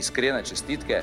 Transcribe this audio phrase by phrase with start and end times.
[0.00, 1.02] Iskrene čestitke.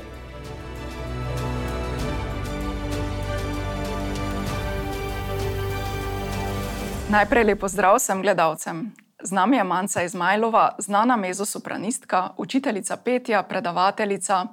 [7.09, 8.91] Najprej lepo zdrav vsem gledalcem.
[9.23, 14.45] Z nami je Manca Izmajlova, znana mezosopranistka, učiteljica petja, predavateljica,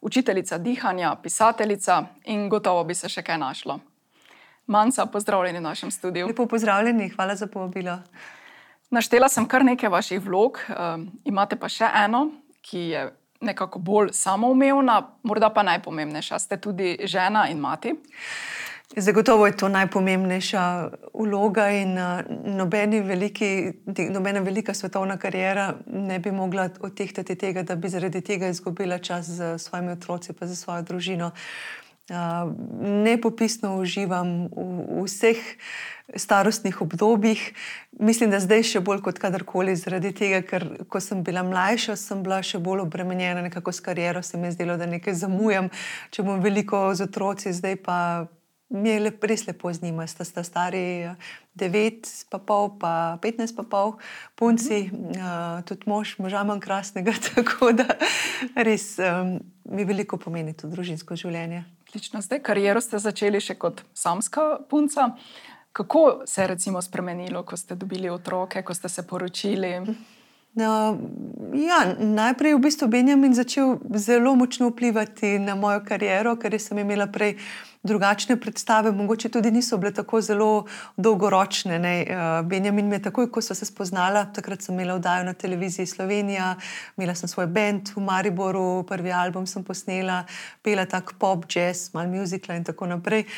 [0.00, 3.78] učiteljica dihanja, pisateljica in gotovo bi se še kaj našlo.
[4.66, 6.26] Manca, pozdravljeni v našem studiu.
[6.26, 7.98] Lepo pozdravljeni, hvala za povabilo.
[8.90, 12.30] Naštela sem kar nekaj vaših vlog, um, imate pa še eno,
[12.64, 13.08] ki je
[13.40, 16.38] nekako bolj samoumevna, morda pa najpomembnejša.
[16.38, 17.94] Ste tudi žena in mati.
[18.96, 22.20] Zagotovo je to najpomembnejša vloga in uh,
[24.10, 29.26] nobena velika svetovna karijera ne bi mogla odtehtati tega, da bi zaradi tega izgubila čas
[29.26, 31.30] z svojimi otroci in svojo družino.
[32.10, 32.16] Uh,
[32.80, 35.38] nepopisno uživam v, v vseh
[36.16, 37.52] starostnih obdobjih.
[37.98, 42.24] Mislim, da zdaj še bolj kot kadarkoli, zaradi tega, ker ko sem bila mlajša, sem
[42.24, 45.70] bila še bolj obremenjena nekako s kariero, se mi je zdelo, da nekaj zamujam,
[46.10, 47.98] če bom veliko z otroci, zdaj pa
[48.70, 50.06] mi je lep, res lepo z njima.
[50.06, 51.10] Sta, sta stari
[51.58, 53.96] 9, pa pol, pa 15, pa pol,
[54.38, 57.14] punci, uh, tudi mož, moža manj krasnega.
[57.34, 57.88] Tako da
[58.54, 61.64] res um, mi veliko pomeni to družinsko življenje.
[61.90, 65.10] Odlično, zdaj kariero ste začeli še kot samska punca.
[65.72, 69.94] Kako se je recimo spremenilo, ko ste dobili otroke, ko ste se poročili?
[70.54, 70.98] No,
[71.54, 76.78] ja, najprej je v bistvu Benjamin začel zelo močno vplivati na mojo kariero, ker sem
[76.82, 77.36] imela prej
[77.86, 80.66] drugačne predstave, mogoče tudi niso bile tako zelo
[80.96, 81.78] dolgoročne.
[81.78, 81.94] Ne.
[82.02, 85.86] Eh, Benjamin mi je takoj, ko so se spoznala, takrat sem imela vdajo na televiziji
[85.86, 86.56] Slovenija,
[86.98, 90.24] imela sem svoj bend v Mariboru, prvi album sem posnela,
[90.62, 93.28] pela tak pop, jazz, mal muzikla in tako naprej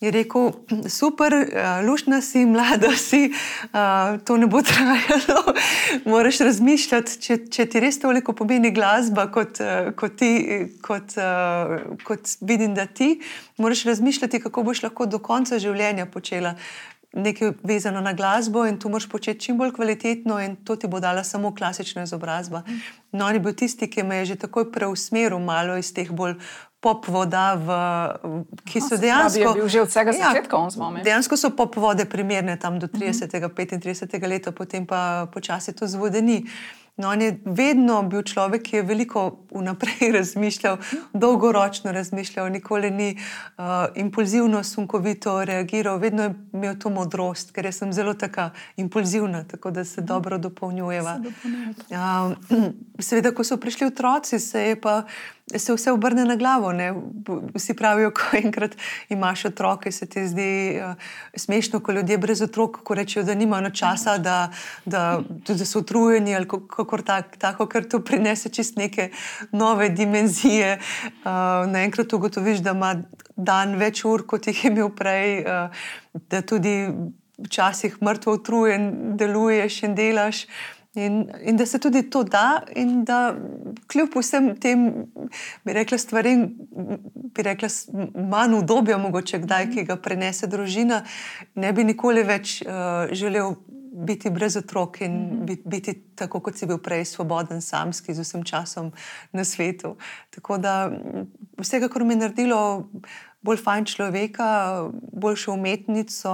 [0.00, 0.50] je rekel,
[0.88, 5.54] super, uh, lušna si, mlada si, uh, to ne bo trajalo.
[6.04, 10.32] Moraš razmišljati, če, če ti res toliko pomeni glasba, kot, uh, kot, ti,
[10.82, 11.16] kot,
[12.04, 13.18] kot vidim, da ti,
[13.56, 16.54] moraš razmišljati, kako boš lahko do konca življenja počela.
[17.14, 21.00] Nekaj vezano na glasbo, in to moraš početi čim bolj kvalitetno, in to ti bo
[21.00, 22.62] dala samo klasična izobrazba.
[23.12, 26.34] No, on je bil tisti, ki me je že takoj preusmeril malo iz teh bolj
[26.84, 27.68] pop voda, v,
[28.68, 29.54] ki so dejansko.
[29.56, 31.00] Pravi, že od vsega ja, začetka on z vami.
[31.00, 33.24] Dejansko so pop vode primerne tam do 30.
[33.24, 33.54] Uh -huh.
[33.54, 34.28] 35.
[34.28, 36.44] leta, potem pa počasi to zvodeni.
[36.96, 40.76] No, on je vedno bil človek, ki je veliko vnaprej razmišljal,
[41.12, 47.92] dolgoročno razmišljal, nikoli ni uh, impulzivno, sunkovito reagiral, vedno je imel to modrost, ker sem
[47.92, 51.18] zelo tako impulzivna, tako da se dobro dopolnjujeva.
[51.90, 52.62] Uh,
[53.08, 55.02] seveda, ko so prišli otroci, se je pa
[55.56, 56.72] se vse obrne na glavo.
[56.72, 56.94] Ne?
[57.54, 58.76] Vsi pravijo, ko enkrat
[59.08, 60.94] imaš otroke, se ti zdi uh,
[61.36, 64.50] smešno, ko ljudje brez otrok rečejo, da nimajo časa, da,
[64.84, 69.10] da, da so utrujeni ali kako tak, tako, ker to prinese čist neke
[69.52, 70.78] nove dimenzije.
[71.04, 72.94] Uh, naenkrat ugotoviš, da ima
[73.36, 75.84] dan več ur, kot jih je imel prej, uh,
[76.30, 76.88] da tudi
[77.38, 80.46] včasih mrtvo utrujen deluješ in delaš.
[80.94, 83.34] In, in da se tudi to da, in da
[83.90, 84.84] kljub vsem tem,
[85.66, 86.44] bi rekla, stvarem,
[87.34, 87.68] bi rekla,
[88.14, 91.02] manj udobja, mogoče kdaj, ki ga prenese družina,
[91.58, 93.56] ne bi nikoli več uh, želel
[94.04, 98.44] biti brez otrok in biti, biti tako, kot si bil prej, svoboden, samski, z vsem
[98.44, 98.92] časom
[99.32, 99.96] na svetu.
[100.30, 100.90] Tako da
[101.58, 102.60] vsega, kar mi je naredilo
[103.44, 104.48] bolj fajn človeka,
[105.12, 106.32] boljšo umetnico,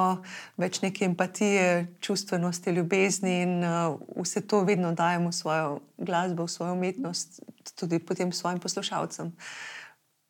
[0.60, 6.54] več neke empatije, čustvenosti, ljubezni in uh, vse to vedno dajemo v svojo glasbo, v
[6.54, 7.42] svojo umetnost,
[7.74, 9.32] tudi potem svojim poslušalcem.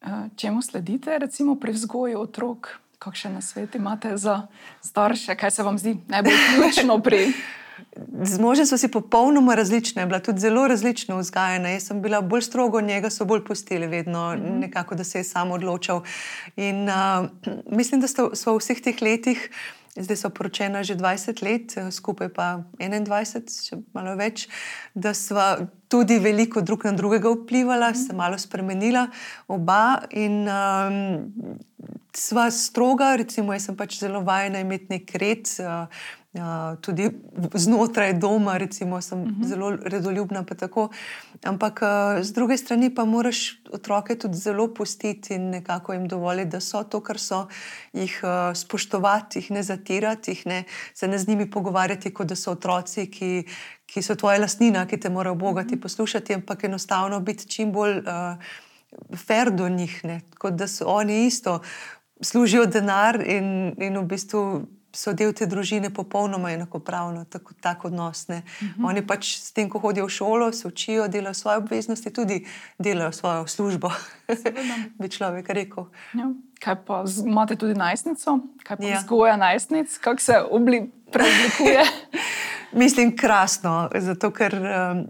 [0.00, 2.78] Uh, čemu sledite, recimo pri vzgoju otrok?
[3.00, 4.42] Kakšne nasvete imate za
[4.84, 7.32] starše, kaj se vam zdi najbolj ključno pri
[8.22, 11.68] Z možem smo si popolnoma različne, bila tudi zelo različno vzgajena.
[11.74, 14.58] Jaz sem bila bolj strogo, njega so bolj pustili, vedno mm -hmm.
[14.60, 16.02] nekako, da se je sam odločal.
[16.56, 17.26] In uh,
[17.78, 19.50] mislim, da smo v vseh teh letih.
[19.96, 24.46] Zdaj so poročena že 20 let, skupaj pa 21, če malo več,
[24.94, 29.08] da smo tudi veliko drug na drugega vplivala, se malo spremenila,
[29.48, 30.02] oba.
[30.10, 31.32] In um,
[32.14, 35.50] sva stroga, recimo, jaz sem pač zelo vajena imeti nek red.
[35.58, 35.90] Uh,
[36.30, 37.10] Uh, tudi
[37.54, 39.46] znotraj doma, recimo, sem uh -huh.
[39.46, 40.44] zelo redoljubna.
[41.44, 46.50] Ampak uh, z druge strani pa moraš otroke tudi zelo pustiti in nekako jim dovoliti,
[46.50, 47.48] da so to, kar so,
[47.92, 52.36] jih uh, spoštovati, jih ne zatirati, jih ne, se ne z njimi pogovarjati, kot da
[52.36, 53.44] so otroci, ki,
[53.86, 55.82] ki so tvoja lastnina, ki te morajo bogati uh -huh.
[55.82, 58.04] poslušati, ampak enostavno biti čim bolj uh,
[59.16, 60.20] fer do njih, ne?
[60.38, 61.60] kot da so oni isto
[62.20, 68.28] služijo denar in, in v bistvu so del te družine popolnoma enakopravno, tako, tako odnos.
[68.28, 68.44] Uh mhm.
[68.60, 68.88] -huh.
[68.88, 72.46] Oni pač s tem, ko hodijo v šolo, se učijo, delajo svoje obveznosti, tudi
[72.78, 73.90] delajo svojo službo,
[75.00, 75.84] bi človek rekel.
[76.14, 76.30] Ja.
[76.60, 78.98] Kaj pa imate tudi najstnico, kaj pa ja.
[78.98, 81.84] vzgoja najstnic, kako se obli preoblikuje?
[82.72, 85.06] Mislim, krasno, zato ker um,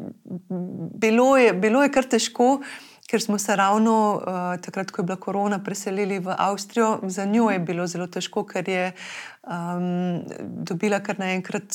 [0.95, 2.61] bilo, je, bilo je kar težko
[3.11, 6.99] ker smo se ravno uh, takrat, ko je bila korona, preselili v Avstrijo.
[7.03, 8.93] Za njo je bilo zelo težko, ker je
[9.43, 11.75] um, dobila kar naenkrat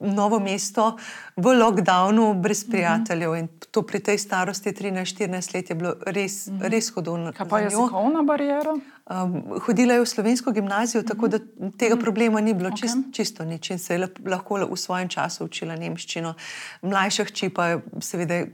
[0.00, 0.90] novo mesto
[1.36, 2.70] v lockdownu, brez mhm.
[2.70, 3.34] prijateljev.
[3.34, 6.68] In to pri tej starosti, 13-14 let, je bilo res, mhm.
[6.68, 7.32] res hodno.
[7.32, 8.76] Kaj pa je jezikovna barijera?
[9.08, 11.38] Um, hodila je v slovensko gimnazijo, tako da
[11.80, 13.12] tega problema ni bilo, čist, okay.
[13.12, 16.34] čisto nič in se je lahko v svojem času učila nemščino.
[16.82, 18.44] Mlajša hči pa je seveda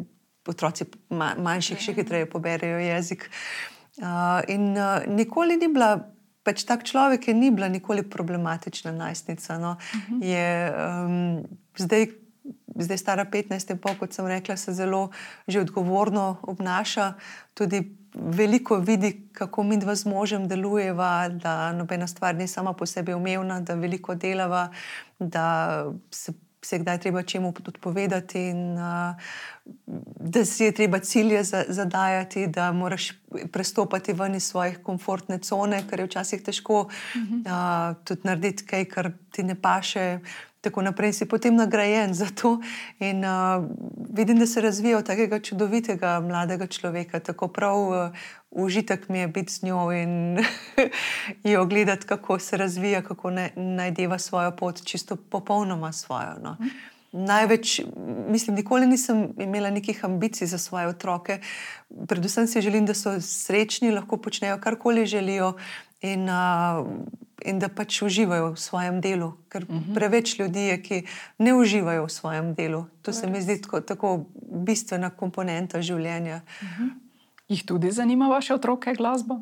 [0.49, 3.29] otroci manjših še hitreje poberajo jezik.
[4.01, 5.97] Uh, in uh, nikoli ni bila,
[6.45, 9.59] pač tak človek je ni bila nikoli problematična najstnica.
[9.59, 9.77] No.
[9.79, 10.21] Uh mhm.
[10.21, 10.25] -huh.
[10.25, 12.07] Je um, zdaj.
[12.77, 15.11] Zdaj, stara 15, in pol, kot sem rekla, se zelo
[15.49, 17.15] že odgovorno obnaša,
[17.55, 22.87] tudi veliko vidi, kako mi dva z možem delujeva, da nobena stvar ni sama po
[22.87, 24.69] sebi umevna, da veliko delava,
[25.19, 26.33] da se
[26.65, 29.15] se kdaj treba čemu odpovedati, in uh,
[30.21, 33.13] da si je treba cilje zadajati, da moraš
[33.53, 39.13] prestopati ven iz svojih komfortne cone, kar je včasih težko, uh, tudi narediti kaj, kar
[39.31, 40.19] ti ne paše.
[40.65, 42.57] Tako naprej si potem nagrajen za to.
[42.99, 43.65] In uh,
[44.11, 47.21] vidim, da se razvija od takega čudovitega mladega človeka.
[47.21, 48.17] Tako prav uh,
[48.51, 50.39] užitek mi je biti z njo in
[51.53, 56.39] jo gledati, kako se razvija, kako najdeva svojo pot, čisto popolnoma svojo.
[56.43, 56.57] No.
[57.13, 57.81] Največ,
[58.29, 61.39] mislim, nikoli nisem imela nekih ambicij za svoje otroke.
[62.09, 65.53] Predvsem si želim, da so srečni, lahko počnejo karkoli želijo
[66.01, 66.87] in, uh,
[67.45, 69.33] in da pač uživajo v svojem delu.
[69.49, 69.79] Ker uh mhm.
[69.79, 69.95] -huh.
[69.95, 71.07] preveč ljudi je, ki
[71.39, 72.85] ne uživajo v svojem delu.
[73.03, 74.27] To se mi zdi tako, tako
[74.67, 76.41] bistvena komponenta življenja.
[76.63, 76.85] Uh mhm.
[76.85, 76.91] -huh.
[77.49, 79.41] Jih tudi zanima vaše otroke glasba?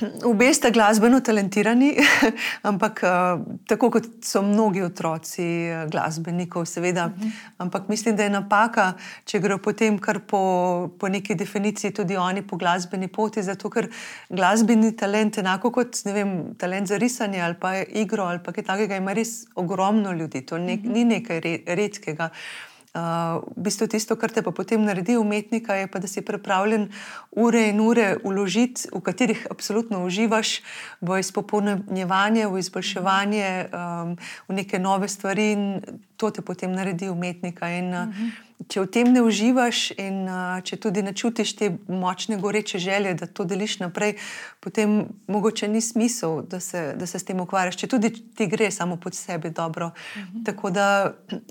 [0.00, 1.92] Obe sta glasbeno talentirani,
[2.70, 7.04] ampak uh, tako kot so mnogi otroci uh, glasbenikov, seveda.
[7.06, 7.22] Uh.
[7.22, 7.30] -huh.
[7.58, 8.92] Ampak mislim, da je napaka,
[9.24, 13.42] če grejo potem kar po, po neki definiciji tudi oni po glasbeni poti.
[13.42, 13.88] Zato ker
[14.28, 19.12] glasbeni talent, enako kot vem, talent za risanje ali pa igro ali kaj takega, ima
[19.12, 20.46] res ogromno ljudi.
[20.46, 20.80] To ne, uh.
[20.80, 20.92] -huh.
[20.92, 22.24] ni nekaj redkega.
[22.24, 26.90] Uh, v bistvu tisto, kar te pa potem naredi umetnika, je pa, da si pripravljen
[27.32, 30.60] ure in ure uložiti, v katerih absolutno uživaš,
[31.00, 34.16] v izpopolnjevanje, v izboljševanje, um,
[34.48, 35.64] v neke nove stvari in
[36.20, 37.70] to te potem naredi umetnika.
[37.72, 41.54] In, uh, uh -huh če v tem ne uživaš in uh, če tudi ne čutiš
[41.58, 44.16] te močne goreče želje, da to deliš naprej,
[44.62, 48.70] potem mogoče ni smisel, da se, da se s tem ukvarjaš, če tudi ti gre
[48.70, 49.90] samo pod sebi dobro.
[50.16, 50.44] Mhm.
[50.46, 50.86] Tako da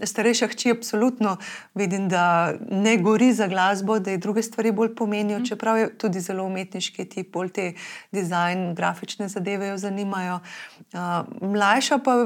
[0.04, 1.38] starejša hči absolutno
[1.76, 5.48] vidim, da ne gori za glasbo, da je druge stvari bolj pomenijo, mhm.
[5.52, 7.68] čeprav je tudi zelo umetniški tip, bolj te
[8.12, 10.40] dizajn, grafične zadeve jo zanimajo.
[10.94, 12.18] Uh, mlajša pa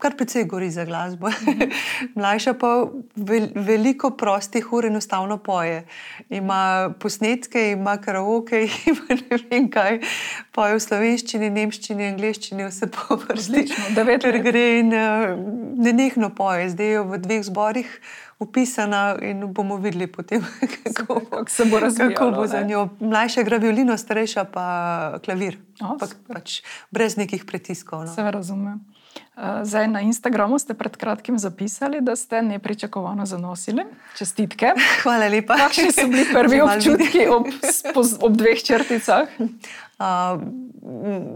[0.00, 1.28] kar precej gori za glasbo.
[1.28, 1.70] Mhm.
[2.20, 2.74] mlajša pa
[3.16, 5.84] vel, veliko prav prostih ur enostavno poje.
[6.28, 9.98] Ima posnetke, ima karaoke, ima ne vem kaj,
[10.54, 13.66] poje v slovenščini, nemščini, angliščini, vse po vrsti.
[13.98, 15.34] Let gre in uh,
[15.82, 17.94] nenehno poje, zdaj je v dveh zborih.
[18.40, 20.40] Upisana in bomo videli, potem,
[20.96, 22.14] kako, kako se bo razvijalo.
[22.14, 22.86] Kako bo za njo.
[23.00, 24.64] Mlajša gre violino, starejša pa
[25.26, 25.58] klavir.
[25.82, 28.06] O, pa, pač brez nekih pritiskov.
[28.06, 28.14] No.
[28.14, 28.80] Se razumem.
[29.36, 33.82] Eh, zdaj na Instagramu ste pred kratkim zapisali, da ste nepričakovano zanosili.
[34.18, 34.72] Čestitke.
[35.02, 35.56] Hvala lepa.
[35.56, 37.46] Kakšni so bili prvi občutki ob,
[38.20, 39.28] ob dveh črticah?
[40.00, 40.40] Uh,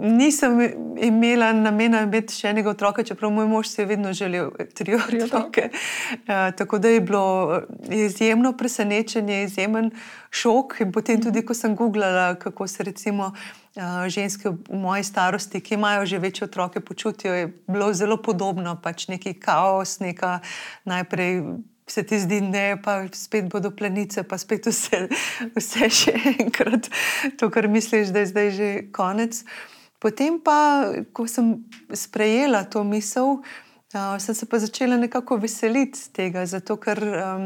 [0.01, 0.57] nisem
[0.97, 5.69] imela namena imeti še enega otroka, čeprav moj mož si je vedno želel tri otroke.
[5.69, 7.61] Uh, tako da je bilo
[7.93, 9.91] izjemno presenečenje, izjemen
[10.31, 10.81] šok.
[10.81, 13.35] In potem tudi, ko sem googlala, kako se recimo.
[13.75, 18.79] Eh, ženske v moji starosti, ki imajo že večje otroke, počutijo, je bilo zelo podobno,
[18.79, 20.39] pač neki kaos, neka
[20.85, 21.43] najprej.
[21.87, 25.05] Se ti zdi, ne, pa spet bodo plenice, pa spet vse,
[25.57, 26.15] vse še
[26.47, 26.89] enkrat,
[27.41, 29.43] to, kar misliš, da je zdaj že konec.
[30.01, 30.57] Potem pa,
[31.17, 31.59] ko sem
[31.93, 33.41] sprejela to misel,
[33.95, 37.45] Uh, sem se pa začela nekako veseliti tega, zato ker, um,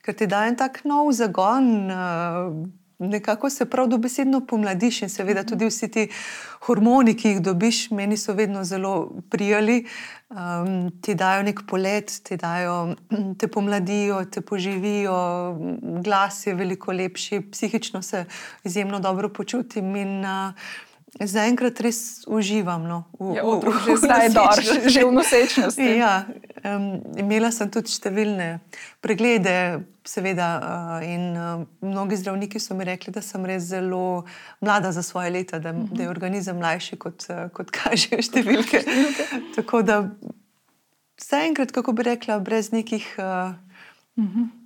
[0.00, 1.66] ker ti daje tak nov zagon.
[1.92, 2.54] Uh,
[3.00, 6.02] Nekako se prav dobesedno pomladiš, in seveda tudi vsi ti
[6.66, 8.92] hormoni, ki jih dobiš, meni so vedno zelo
[9.30, 9.86] prijali,
[10.28, 12.94] um, ti dajo nek polet, ti dajo,
[13.40, 15.16] te pomladijo, te poživijo,
[16.04, 18.24] glas je veliko lepši, psihično se
[18.64, 19.96] izjemno dobro počutim.
[19.96, 25.10] In, uh, Zaenkrat res uživam no, v, Ja, v, otrok že zdaj dor, že v
[25.10, 25.88] nosečnosti.
[26.00, 26.22] Ja,
[26.62, 28.62] um, imela sem tudi številne
[29.02, 34.24] preglede, seveda, uh, in uh, mnogi zdravniki so mi rekli, da sem res zelo
[34.62, 38.84] mlada za svoje leta, da, da je organizem mlajši, kot, uh, kot kažejo številke.
[39.58, 39.98] Tako da
[41.20, 43.58] zaenkrat, kako bi rekla, brez nekih, uh,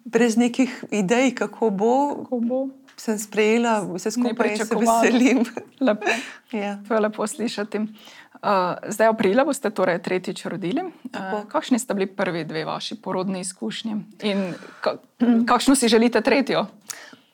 [0.04, 1.94] brez nekih idej, kako bo,
[2.28, 2.66] Ko bo.
[2.96, 5.44] Sem sprejela vse skupaj se veselim.
[5.80, 6.06] Lepo.
[6.64, 6.78] ja.
[6.88, 7.78] To je lepo slišati.
[7.78, 10.82] Uh, zdaj, aprila boste torej tretjič rodili.
[10.84, 14.98] Uh, kakšni sta bili prvi dve vaši porodni izkušnji in ka
[15.46, 16.66] kakšno si želite tretjo?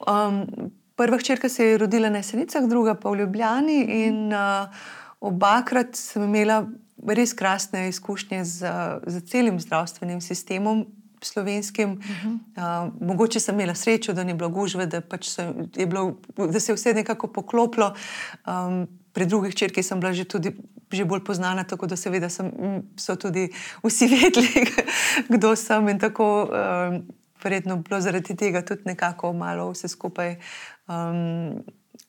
[0.07, 0.47] Um,
[0.97, 3.81] prva hčerka se je rodila na Jesenicah, druga pa v Ljubljani.
[4.07, 4.71] In, uh,
[5.21, 6.65] obakrat sem imela
[7.07, 8.73] res krasne izkušnje z,
[9.07, 10.87] z celim zdravstvenim sistemom.
[11.23, 11.91] Slovenskim.
[11.91, 12.39] Uh -huh.
[12.87, 15.39] uh, mogoče sem imela srečo, da ni bilo gužve, da, pač
[15.77, 17.95] je bilo, da se je vse nekako poklopilo.
[18.47, 20.53] Um, pri drugih črkih sem bila že, tudi,
[20.93, 22.51] že bolj poznana, tako da seveda sem,
[22.97, 23.49] so tudi
[23.83, 24.67] vsi vedeli,
[25.29, 26.49] kdo sem in tako.
[26.89, 27.03] Um,
[27.45, 30.37] verjetno bilo zaradi tega tudi nekako malo vse skupaj
[30.89, 31.63] um,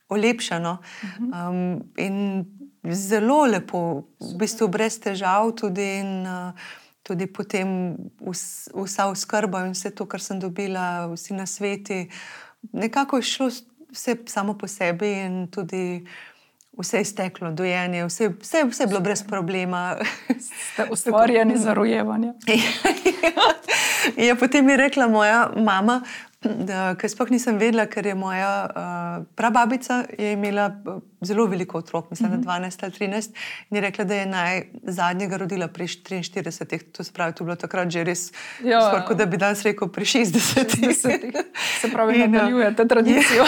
[0.10, 0.78] olepšano.
[1.20, 2.46] Um, in
[2.92, 6.52] zelo lepo, v bistvu brez težav, tudi, in, uh,
[7.12, 12.06] tudi potem vs, vsa oskrba in vse to, kar sem dobila, vsi na sveti.
[12.72, 13.50] Nekako je šlo
[13.92, 16.06] vse samo po sebi in tudi.
[16.72, 19.98] Vse je steklo, dojenje, vse, vse, vse je bilo brez problema.
[20.40, 22.32] Ste ustvarjeni za rojevanje.
[24.28, 26.00] ja, potem je rekla moja mama,
[26.42, 32.10] ker sploh nisem vedela, ker je moja uh, prababica je imela uh, zelo veliko otrok,
[32.10, 32.46] mislim, mm -hmm.
[32.46, 33.30] 12 ali 13,
[33.70, 37.46] in je rekla, da je naj zadnjega rodila pri 43, to se pravi, to je
[37.46, 38.32] bilo takrat že res,
[38.64, 38.82] Ja.
[38.82, 40.66] skoraj kot da bi danes rekel pri 60.
[40.82, 41.44] 60.
[41.82, 43.46] Se pravi, In, uh, nadaljujete tradicijo.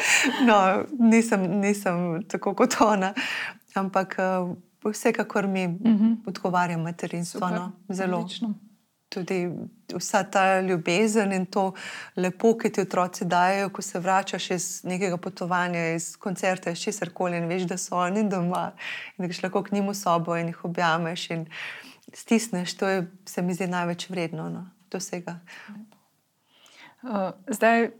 [0.48, 3.14] no, nisem, nisem tako kot ona,
[3.74, 4.56] ampak uh,
[4.92, 6.16] vsekakor mi mm -hmm.
[6.26, 7.48] odgovarja materinstvo.
[7.48, 8.18] No, zelo.
[8.18, 8.54] odlično.
[9.12, 9.42] Tudi
[9.92, 11.66] vsa ta ljubezen in to
[12.16, 17.12] lepo, ki ti otroci dajo, ko se vračaš iz nekega potovanja, iz koncerta, iz česar
[17.12, 18.70] koli in veš, da so oni doma
[19.16, 21.46] in da greš lahko k njim v sobo in jih objameš in
[22.14, 22.76] stisneš.
[22.80, 25.38] To je, se mi zdi največ vredno no, do vsega.
[27.02, 27.90] Uh, zdaj,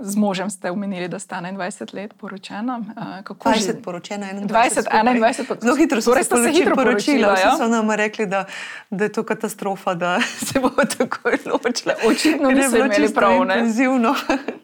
[0.00, 2.78] z možem ste omenili, da ste 21 let poročena.
[2.78, 2.84] Uh,
[3.24, 4.46] kako 20 živi- poročena, 21.
[4.46, 5.02] 20, skupaj.
[5.04, 7.34] 21 po- Zelo hitro Torej ste se poročili, hitro poročila, ja?
[7.48, 8.44] Vsi so nam rekli, da,
[8.90, 11.94] da je to katastrofa, da se bomo takoj ločili.
[12.06, 13.54] Očitno niso bilo imeli prav, ne?
[13.54, 14.14] Intenzivno.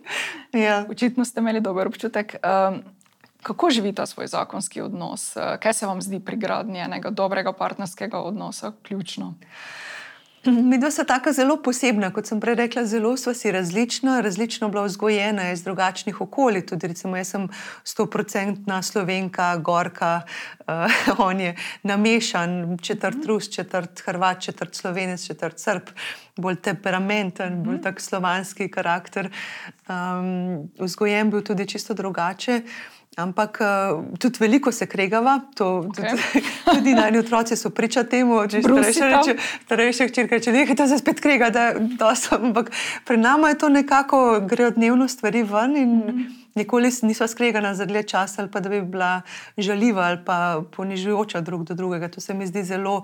[0.66, 0.84] ja.
[0.90, 2.36] Očitno ste imeli dober občutek.
[2.68, 2.82] Um,
[3.42, 5.36] kako živite svoj zakonski odnos?
[5.36, 9.34] Uh, Kaj se vam zdi pri gradnji enega dobrega partnerskega odnosa ključno?
[10.68, 14.68] Mi dva sta tako zelo posebna, kot sem prej rekla, zelo sva si različna, različno
[14.68, 16.66] bila vzgojena iz drugačnih okolij.
[16.66, 17.48] Tudi, recimo, jaz sem
[17.84, 20.20] stoprocentna slovenka, gorka,
[20.66, 25.90] uh, on je namešan, četrt rus, četrt hrvat, četrt slovenec, četrt srb,
[26.36, 29.30] bolj temperamenten, bolj tak slovanski karakter.
[29.88, 32.62] Um, vzgojen bil tudi čisto drugače.
[33.16, 36.10] Ampak uh, tudi veliko se kregava, to, Okej.
[36.10, 36.44] tudi,
[36.74, 41.20] tudi najni otroci so priča temu, če starejša reče, starejša hčerka reče, nekaj se spet
[41.24, 42.50] krega, da, da sem.
[42.50, 42.70] Ampak
[43.04, 46.45] pri nama je to nekako, grejo dnevno stvari ven in mm -hmm.
[46.56, 49.22] Nikoli s- nisva skregana za dlje časa ali pa da bi bila
[49.56, 50.38] žaljiva ali pa
[50.72, 52.08] ponižujoča drug do drugega.
[52.08, 53.02] To se mi zdi zelo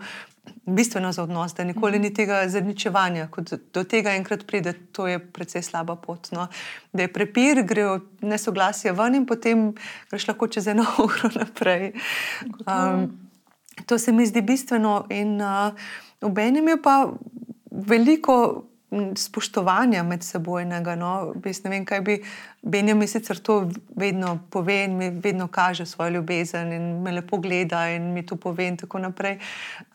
[0.66, 3.28] bistveno za odnos, da nikoli ni tega zaničevanja.
[3.28, 3.40] Ko
[3.72, 6.32] do- tega enkrat pride, to je precej slaba pot.
[6.32, 6.46] No.
[6.92, 9.74] Da je prepir, grejo nesoglasje ven in potem
[10.10, 11.92] greš lahko čez eno uro naprej.
[12.66, 13.18] Um,
[13.86, 15.72] To se mi zdi bistveno, in uh,
[16.22, 17.08] obenem je pa
[17.70, 18.64] veliko
[19.16, 20.94] spoštovanja med sebojnega.
[20.96, 21.32] No.
[21.64, 22.18] Ne vem, kaj bi
[22.62, 27.88] Benjamin sicer to vedno pove in mi vedno kaže svojo ljubezen in me lepo gleda
[27.90, 29.38] in mi to pove in tako naprej.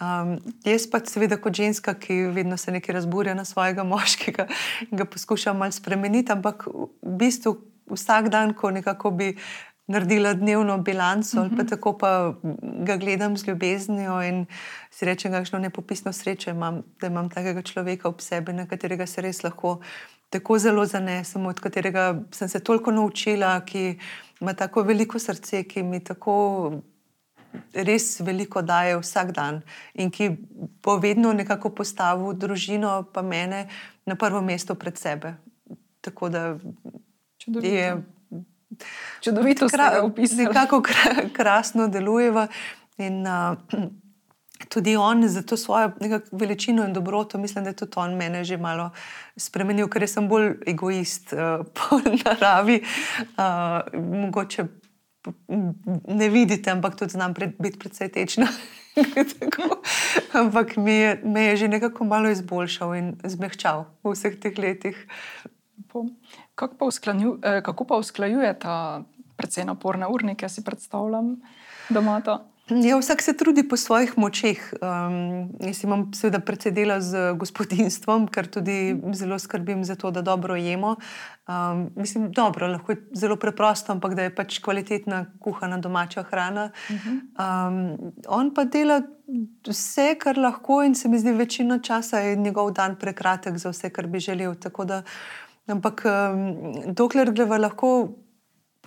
[0.02, 4.48] Um, jaz pa seveda kot ženska, ki vedno se nekaj razburja na svojega moškega
[4.90, 9.36] in ga poskušam malo spremeniti, ampak v bistvu vsak dan, ko nekako bi
[9.88, 12.34] naredila dnevno bilanco, ali pa tako pa
[12.86, 14.46] ga gledam z ljubeznijo in
[14.92, 19.22] si rečem, kakšno nepopisno srečo imam, da imam takega človeka ob sebi, na katerega se
[19.22, 19.80] res lahko
[20.30, 24.00] tako zelo zanesem, od katerega sem se toliko naučila, ki
[24.42, 26.74] ima tako veliko srce, ki mi tako
[27.74, 29.62] res veliko daje vsak dan
[29.94, 30.30] in ki
[30.84, 33.68] bo vedno nekako postavil družino, pa mene
[34.06, 35.36] na prvo mesto pred sebe.
[36.02, 36.58] Tako da
[37.38, 37.74] Čudovito.
[37.74, 38.17] je
[39.22, 40.46] Čudovito ga opisali.
[40.46, 42.48] Nekako kra- krasno delujeva.
[42.98, 43.58] In uh,
[44.70, 45.92] tudi on za to svojo
[46.32, 48.90] veličino in dobroto, mislim, da je tudi on mene že malo
[49.38, 52.82] spremenil, ker sem bolj egoist uh, po naravi.
[53.38, 54.66] Uh, mogoče
[56.08, 58.48] ne vidite, ampak tudi znam pred, biti precej tečna.
[60.40, 64.98] Ampak mi je, me je že nekako malo izboljšal in zmehčal v vseh teh letih.
[66.58, 68.68] Kako pa, usklanju, eh, kako pa usklajujete
[69.38, 71.36] precej naporne urnike, si predstavljam,
[71.90, 72.38] da imate?
[72.68, 74.60] Ja, vsak se trudi po svojih močeh.
[74.82, 80.22] Um, jaz imam seveda precej dela z gospodinstvom, ker tudi zelo skrbim za to, da
[80.22, 80.96] dobro jemo.
[81.48, 86.72] Um, mislim, dobro, lahko je zelo preprosto, ampak da je pač kvalitetna kuhana domača hrana.
[86.90, 89.00] Um, on pa dela
[89.68, 93.94] vse, kar lahko, in se mi zdi, večino časa je njegov dan prekratek za vse,
[93.96, 94.56] kar bi želel.
[94.60, 95.04] Tako Da,
[95.68, 98.10] ampak um, dokler greva lahko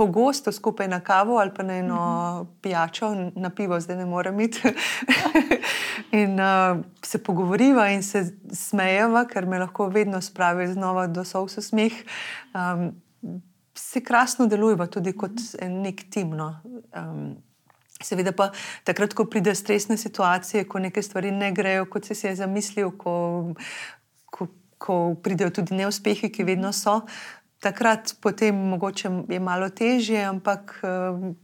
[0.01, 2.47] pogosto skupaj na kavo ali pa na eno uh -huh.
[2.63, 4.61] pijačo, na pivo, zdaj ne morem iti.
[6.23, 11.63] in uh, se pogovoriva in se smejeva, ker me lahko vedno spravi znova do sovsa
[11.63, 11.93] smeh.
[12.55, 13.03] Um,
[13.75, 16.31] se krasno delujeva tudi kot en nek tim.
[16.31, 16.61] No.
[16.97, 17.37] Um,
[18.03, 18.51] Seveda pa
[18.85, 23.13] takrat, ko pride stresne situacije, ko neke stvari ne grejo, kot si je zamislil, ko,
[24.25, 24.47] ko,
[24.81, 27.03] ko pridejo tudi neuspehi, ki vedno so,
[27.61, 31.35] takrat potem mogoče je malo težje, ampak um,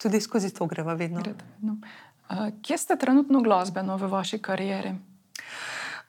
[0.00, 1.20] tudi skozi to greva vedno.
[1.60, 4.94] Uh, kje ste trenutno glasbeno v vaši karieri?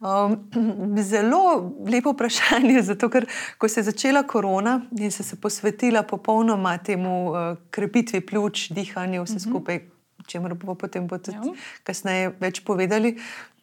[0.01, 0.37] Um,
[1.11, 6.77] zelo lepo vprašanje, zato ker ko se je začela korona in sem se posvetila popolnoma
[6.77, 9.83] temu uh, krepitvi pljuč, dihanju, vse skupaj,
[10.27, 11.53] čemer bomo potem bo tudi Ja.
[11.83, 13.17] kasneje več povedali.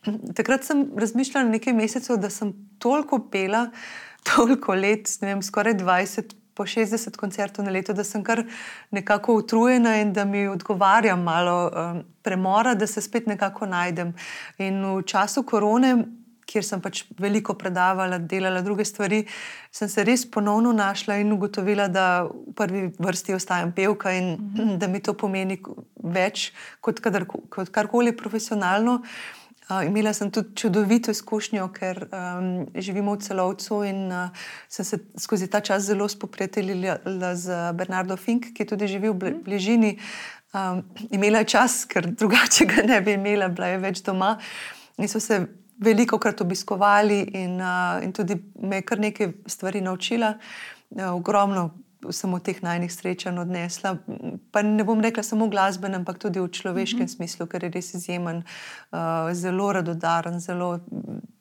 [0.06, 3.68] Takrat sem razmišljala nekaj mesecev, da sem toliko pela,
[4.34, 6.36] toliko let, ne vem, skoraj 20.
[6.58, 8.40] Po 60 koncertov na leto, da sem kar
[8.90, 14.10] nekako utrujena in da mi odgovarja malo um, premora, da se spet nekako najdem.
[14.58, 15.92] In v času korone,
[16.50, 19.22] kjer sem pač veliko predavala, delala druge stvari,
[19.70, 24.54] sem se res ponovno našla in ugotovila, da v prvi vrsti ostajam pevka in mm
[24.56, 24.76] -hmm.
[24.82, 25.62] da mi to pomeni
[26.02, 28.94] več kot, kadar, kot karkoli profesionalno.
[28.94, 29.37] Uh,
[29.86, 34.30] imela sem tudi čudovito izkušnjo, ker um, živimo v celovcu in uh,
[34.68, 39.34] sem se skozi ta čas zelo spoprijateljila z Bernardo Fink, ki tudi živi v bli-
[39.44, 39.98] bližini.
[40.56, 44.38] Um, imela je čas, ker drugače ga ne bi imela, bila je več doma.
[44.96, 45.42] In so se
[45.78, 50.32] veliko krat obiskovali, in, uh, in tudi me je kar nekaj stvari naučila.
[50.90, 51.70] Uh, ogromno
[52.10, 53.96] sem od teh najnih srečanj odnesla.
[54.52, 57.16] Pa ne bom rekla samo glasben, ampak tudi v človeškem mm -hmm.
[57.16, 58.44] smislu, ker je res izjemen,
[58.92, 60.78] uh, zelo radodaren, zelo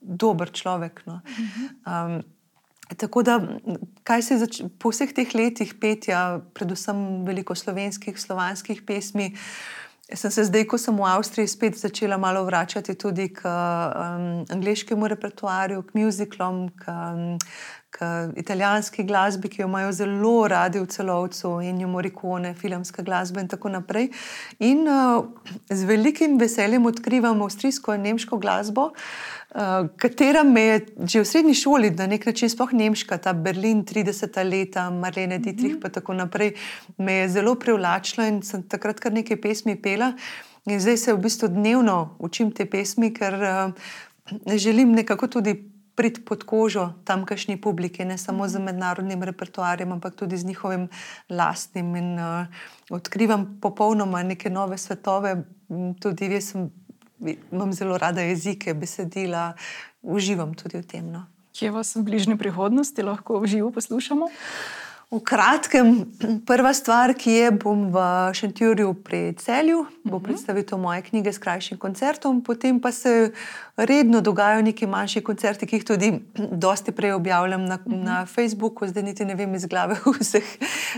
[0.01, 1.03] dober človek.
[1.05, 1.21] No.
[1.25, 2.15] Mm -hmm.
[2.17, 2.23] um,
[2.97, 3.41] Tako da,
[4.03, 9.35] kaj se je zač- po vseh teh letih petja, predvsem veliko slovenskih, slovanskih pesmi,
[10.13, 15.07] sem se zdaj, ko sem v Avstriji, spet začela malo vračati tudi k um, angliškemu
[15.07, 17.37] repertoarju, k muziklom, k, um,
[17.89, 23.41] k italijanski glasbi, ki jo imajo zelo radi v celovcu, in jo morikone, filmska glasba
[23.41, 24.09] in tako naprej.
[24.59, 25.23] In uh,
[25.69, 28.89] z velikim veseljem odkrivam avstrijsko in nemško glasbo.
[29.55, 33.85] Uh, katera me je že v srednji šoli, na nek način, sploh nemška, ta Berlin,
[33.85, 34.35] 30.
[34.43, 36.53] leta, Marlene Dietrich, in tako naprej,
[36.97, 40.11] me je zelo privlačila in sem takrat kar nekaj pesmi pela.
[40.67, 43.89] In zdaj se v bistvu dnevno učim te pesmi, ker uh,
[44.57, 50.37] želim nekako tudi priti pod kožo tamkajšnji publiki, ne samo z mednarodnim repertoarjem, ampak tudi
[50.37, 50.87] z njihovim
[51.29, 51.95] lastnim.
[51.95, 52.45] In uh,
[52.93, 55.35] odkrivam popolnoma neke nove svetove,
[56.01, 56.69] tudi jaz sem
[57.51, 59.53] imam zelo rada jezike, besedila,
[60.01, 61.09] uživam tudi v tem.
[61.11, 61.25] No.
[61.57, 64.29] Kje vas v bližnji prihodnosti lahko v živo poslušamo?
[65.07, 66.01] V kratkem,
[66.43, 68.01] prva stvar, ki je, bom v
[68.35, 73.31] Šentjurju pri celju, bo predstavitev moje knjige s krajšim koncertom, potem pa se
[73.79, 76.11] redno dogajajo neki manjši koncerti, ki jih tudi
[76.65, 80.43] dosti prej objavljam na, na Facebooku, zdaj niti ne vem iz glave vseh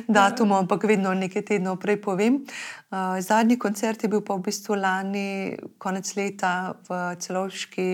[0.08, 2.42] datumov, ampak vedno nekaj tednov prej povem.
[2.90, 7.90] Uh, zadnji koncert je bil pa v bistvu lani, konec leta v celovški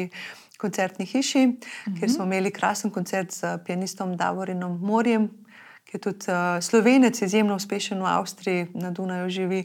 [0.63, 1.99] koncertni hiši, uh -huh.
[1.99, 5.29] kjer smo imeli krasen koncert z pianistom Davorinom Morjem,
[5.95, 9.63] je tudi uh, slovenec, izjemno uspešen v Avstriji, na Dunaju živi.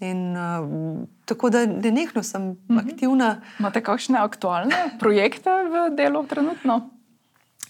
[0.00, 2.84] In, uh, tako da nenehno sem uh -huh.
[2.84, 3.40] aktivna.
[3.58, 6.95] Imate kakšne aktualne projekte v delu trenutno?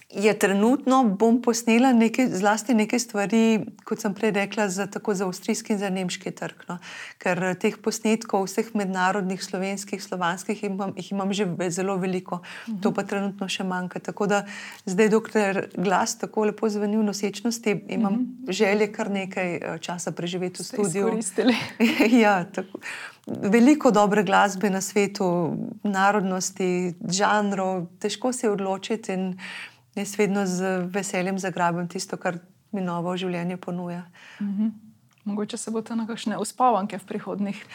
[0.09, 3.41] Je trenutno, bom posnela nekaj, zlasti nekaj stvari,
[3.83, 6.63] kot sem prej rekla, za, tako za avstrijski in za nemški trg.
[6.69, 6.77] No.
[7.19, 12.39] Ker eh, teh posnetkov, vseh mednarodnih, slovenskih, slovanskih, imam, jih imam že zelo veliko,
[12.69, 12.79] mhm.
[12.81, 13.99] to pa trenutno še manjka.
[13.99, 14.41] Tako da
[14.87, 18.51] zdaj, dokler glas tako lepo zveni v nosečnosti, imam mhm.
[18.51, 21.11] želje kar nekaj eh, časa preživeti v studiu.
[22.23, 22.79] ja, tako.
[23.27, 25.27] Veliko dobre glasbe na svetu,
[25.83, 29.17] narodnosti, žanrov, težko se odločiti.
[29.97, 32.37] Jaz vedno z veseljem zagrabim tisto, kar
[32.71, 34.03] mi novo življenje ponuja.
[34.41, 34.67] Mhm.
[35.27, 37.65] Mogoče se bo to na kakšne uspavanke v prihodnih.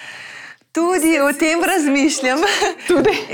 [0.72, 2.38] Tudi o tem razmišljam.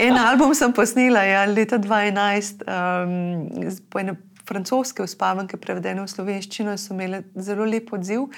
[0.07, 4.17] en album sem posnela ja, leta 2011, um, po ene
[4.49, 8.29] francoske uspavanke, prevedene v slovenščino, in so imele zelo lep odziv.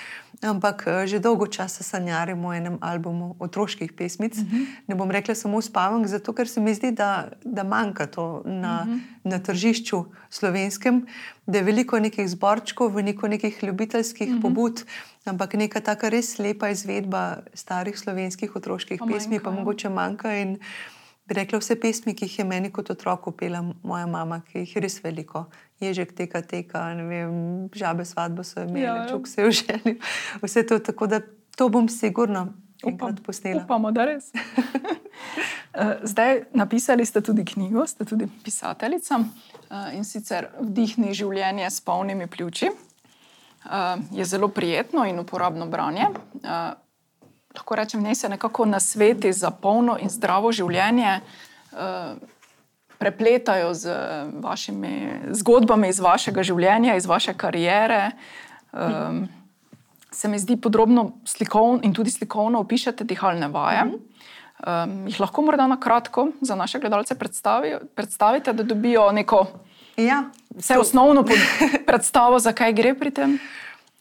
[0.41, 4.39] Ampak eh, že dolgo časa sanjarimo o enem albumu otroških pesmic.
[4.39, 4.57] Uh mhm.
[4.57, 4.67] -huh.
[4.89, 8.81] Ne bom rekla samo uspavank, zato ker se mi zdi, da, da manjka to na,
[8.83, 8.97] uh mhm.
[8.97, 9.31] -huh.
[9.31, 11.07] na tržišču slovenskem,
[11.47, 14.39] da je veliko nekih zborčkov, veliko nekih ljubiteljskih uh mhm.
[14.39, 14.43] -huh.
[14.43, 14.85] pobud,
[15.25, 20.37] ampak neka taka res lepa izvedba starih slovenskih otroških pa pesmi, manjka, pa mogoče manjka.
[20.37, 20.59] In,
[21.31, 24.77] bi rekla, vse pesmi, ki jih je meni kot otroku pela moja mama, ki jih
[24.77, 25.45] je res veliko.
[25.81, 29.09] Ježek teka, teka, vem, žabe svatbo so imeli, ja, ja.
[29.09, 29.97] čuk se je uželil.
[30.43, 31.21] Vse to, tako da
[31.57, 32.53] to bom sigurno
[32.87, 33.65] enkrat posnela.
[33.65, 34.33] Upamo, da res.
[35.75, 41.79] Eh, zdaj, napisali ste tudi knjigo, ste tudi pisateljica eh, in sicer Vdihni življenje s
[41.87, 42.67] polnimi pljuči.
[42.67, 46.09] Eh, je zelo prijetno in uporabno branje
[47.55, 51.21] lahko rečem, ne se nekako na sveti za polno in zdravo življenje
[53.01, 53.95] prepletajo z
[54.45, 54.95] vašimi
[55.41, 58.11] zgodbami iz vašega življenja, iz vaše kariere.
[58.73, 59.25] Um,
[60.13, 63.87] se mi zdi podrobno slikovno in tudi slikovno opišete dihalne vaje.
[64.61, 69.47] Um, jih lahko morda na kratko za naše gledalce predstavite, da dobijo neko
[69.97, 70.23] ja,
[70.57, 71.25] vse osnovno
[71.87, 73.39] predstavo, zakaj gre pri tem?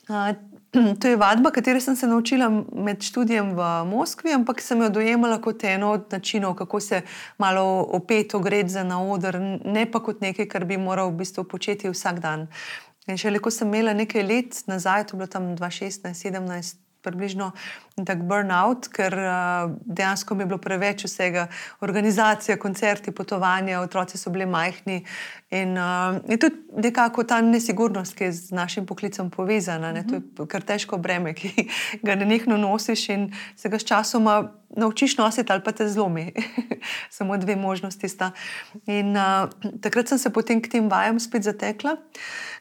[0.10, 0.34] Uh,
[1.02, 5.40] To je vadba, katero sem se naučila med študijem v Moskvi, ampak sem jo dojemala
[5.42, 7.02] kot eno od načinov, kako se
[7.38, 11.44] malo opet ogreti za na oder, ne pa kot nekaj, kar bi moral v bistvu
[11.44, 12.48] početi vsak dan.
[13.08, 17.52] In še le, ko sem imela nekaj let nazaj, to je bilo tam 2016-2017, približno
[18.06, 21.48] tak burnout, ker uh, dejansko mi je bilo preveč vsega,
[21.86, 25.02] organizacija, koncerti, potovanja, otroci so bili majhni.
[25.56, 29.92] In uh, je tudi nekako ta nesigurnost, ki je z našim poklicem povezana.
[29.92, 30.06] Ne?
[30.08, 31.68] To je kar težko breme, ki
[32.06, 36.32] ga ne nekno nosiš in se ga s časoma naučiš nositi, ali pa te zlomi.
[37.18, 38.32] Samo dve možnosti sta.
[38.86, 39.50] In uh,
[39.82, 41.98] takrat sem se potem k tem vajam spet zatekla.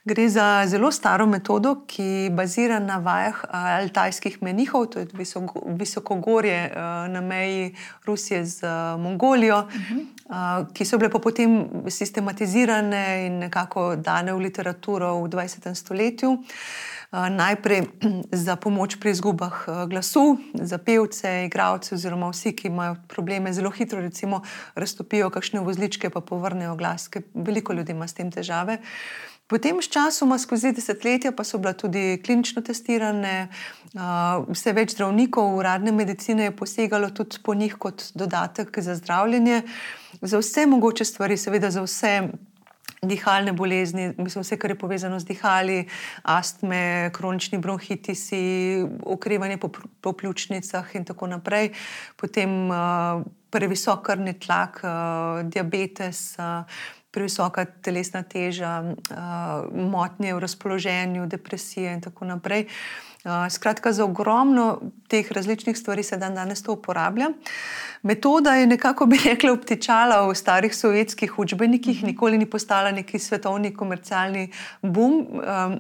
[0.09, 5.09] Gre za zelo staro metodo, ki bazira na vajah altajskih menihov, to je
[5.67, 6.73] visokogorje
[7.09, 8.63] na meji Rusije z
[8.99, 10.67] Mongolijo, uh -huh.
[10.73, 15.75] ki so bile pa potem sistematizirane in nekako dane v literaturo v 20.
[15.75, 16.39] stoletju.
[17.13, 17.89] Najprej
[18.45, 24.01] za pomoč pri izgubah glasu, za pevce, igravce, oziroma vsi, ki imajo probleme, zelo hitro,
[24.01, 24.43] recimo,
[24.75, 28.79] raztopijo kakšne vozličke, pa povrnejo glas, ker veliko ljudi ima s tem težave.
[29.49, 33.49] Potem, s časom, skozi desetletja, pa so bila tudi klinično testirane,
[34.49, 39.63] vse več zdravnikov uradne medicine je posegalo tudi po njih kot dodatek za zdravljenje.
[40.21, 42.13] Za vse mogoče stvari, seveda za vse
[43.03, 45.79] dihalne bolezni, mislim, vse, kar je povezano z dihali,
[46.29, 51.73] astme, kronični bronhitisi, okrevanje po, po pljučnicah in tako naprej.
[52.21, 52.69] Potem
[53.51, 54.83] previsok krvni tlak,
[55.49, 56.37] diabetes
[57.11, 58.95] previsoka telesna teža,
[59.73, 62.67] motnje v razpoloženju, depresije in tako naprej.
[63.51, 67.27] Skratka, za ogromno teh različnih stvari se dan danes to uporablja.
[68.03, 73.75] Metoda je nekako, bi rekla, obtičala v starih sovjetskih učbenikih, nikoli ni postala neki svetovni
[73.75, 75.27] komercialni boom.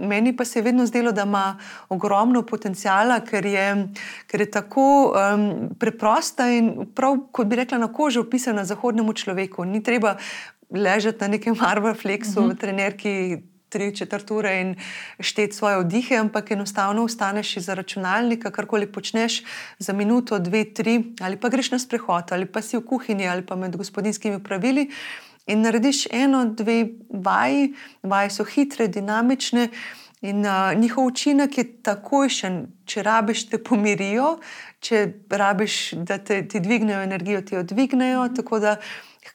[0.00, 3.86] Meni pa se je vedno zdelo, da ima ogromno potencijala, ker je,
[4.26, 9.64] ker je tako um, preprosta in prav, kot bi rekla, na kožo opisana zahodnemu človeku.
[9.64, 10.16] Ni treba
[10.70, 12.58] ležati na nekem marvel flexu, uh -huh.
[12.58, 13.36] trenerki.
[13.68, 14.76] Tri četrt ure in
[15.20, 19.42] šteti svoje vdihe, ampak enostavno ostaneš za računalnika, karkoli počneš
[19.78, 23.46] za minuto, dve, tri, ali pa greš na sprehod, ali pa si v kuhinji, ali
[23.46, 24.88] pa med gospodinskimi pravili
[25.48, 27.74] in narediš eno, dve vaji.
[28.02, 29.68] Vaje so hitre, dinamične
[30.20, 32.66] in uh, njihov učinek je takojšen.
[32.88, 34.38] Če rabiš, te pomirijo,
[34.80, 35.76] če rabiš,
[36.08, 38.28] da te, ti dvignejo energijo, ti jo dvignejo.
[38.36, 38.76] Tako da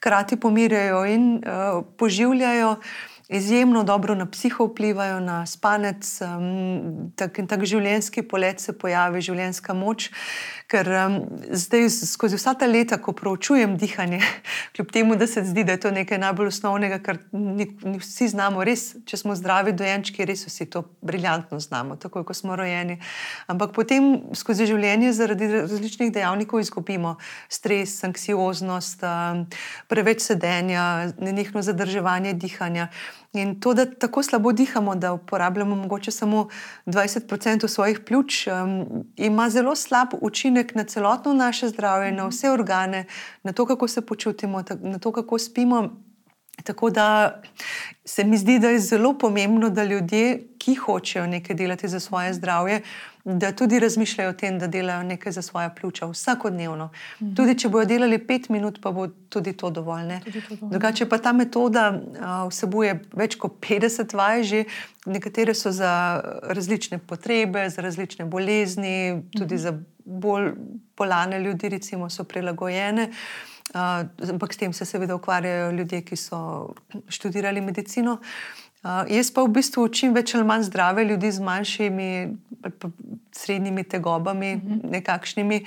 [0.04, 2.76] hkrati pomirjajo in uh, poživljajo.
[3.30, 9.74] Izjemno dobro na psiho vplivajo, na spanec, um, tak, tak življenjski polet se pojavi, življenjska
[9.74, 10.10] moč.
[10.72, 11.16] Ker um,
[11.52, 14.20] zdaj, skozi vsa ta leta, ko proučujem dihanje,
[14.76, 18.28] kljub temu, da se zdi, da je to nekaj najbolj osnovnega, kar ni, ni vsi
[18.34, 23.00] znamo, res, če smo zdravi dojenčki, res vsi to briljantno znamo, tako kot smo rojeni.
[23.48, 27.16] Ampak potem skozi življenje zaradi različnih dejavnikov izgubimo
[27.52, 29.46] stres, anksioznost, um,
[29.88, 32.90] preveč sedenja, nenehno zadrževanje dihanja.
[33.34, 36.48] In to, da tako slabo dihamo, da uporabljamo mogoče samo
[36.86, 43.06] 20% svojih pljuč, um, ima zelo slab učinek na celotno naše zdravje, na vse organe,
[43.44, 45.90] na to, kako se počutimo, na to, kako spimo.
[46.64, 47.42] Tako da
[48.06, 52.34] se mi zdi, da je zelo pomembno, da ljudje, ki hočejo nekaj delati za svoje
[52.34, 52.82] zdravje,
[53.26, 56.90] da tudi razmišljajo o tem, da delajo nekaj za svoje pljuča vsakodnevno.
[57.22, 57.36] Mhm.
[57.36, 60.20] Tudi če bodo delali pet minut, pa bo tudi to dovolj.
[60.24, 60.72] Tudi to dovolj.
[60.72, 64.64] Drugače pa ta metoda uh, vsebuje več kot 50 vaj, že
[65.06, 69.64] nekatere so za različne potrebe, za različne bolezni, tudi mhm.
[69.64, 70.52] za bolj
[70.96, 73.10] polane ljudi, recimo, so prilagojene.
[73.10, 76.74] Uh, ampak s tem se seveda ukvarjajo ljudje, ki so
[77.10, 78.14] študirali medicino.
[78.14, 82.08] Uh, Uh, jaz pa v bistvu učim več ali manj zdrave ljudi z manjšimi,
[83.32, 84.74] srednjimi tegobami, uh mhm.
[84.74, 84.92] -huh.
[84.92, 85.64] nekakšnimi,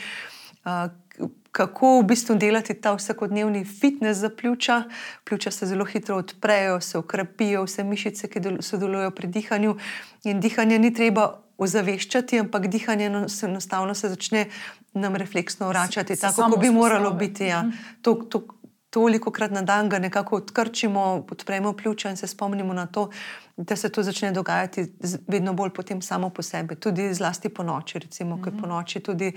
[0.68, 4.82] uh, kako v bistvu delati ta vsakodnevni fitness za pljuča.
[5.24, 9.76] Pljuča se zelo hitro odprejo, se ukrepijo, vse mišice, ki sodelujo pri dihanju.
[10.24, 14.46] In dihanje ni treba ozaveščati, ampak dihanje se enostavno se začne
[14.96, 17.46] nam refleksno vračati, tako kot bi moralo biti.
[17.46, 17.62] Ja.
[17.62, 17.76] Mhm.
[18.02, 18.46] to, to,
[18.90, 23.10] toliko krat na dan ga nekako odkrčimo, podpremo pljuča in se spomnimo na to,
[23.56, 24.86] da se to začne dogajati
[25.28, 27.98] vedno bolj potem samo po sebi, tudi zlasti po noči.
[27.98, 28.60] Recimo, mm -hmm.
[28.60, 29.32] po noči tudi,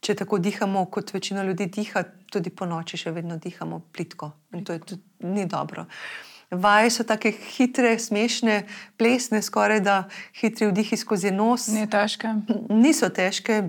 [0.00, 4.64] če tako dihamo, kot večina ljudi diha, tudi po noči še vedno dihamo plitko in
[4.64, 5.86] to je tudi ni dobro.
[6.50, 10.08] Vaje so tako hitre, smešne, plesne, skoraj da
[10.40, 11.68] hitri vdihi skozi nos.
[11.68, 12.28] Ni težke.
[12.68, 13.62] Niso težke,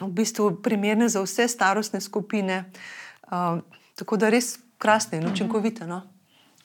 [0.00, 2.64] v bistvu primerne za vse starostne skupine.
[3.28, 3.60] Uh,
[3.94, 5.86] Tako da res krasne in učinkovite.
[5.86, 6.02] No?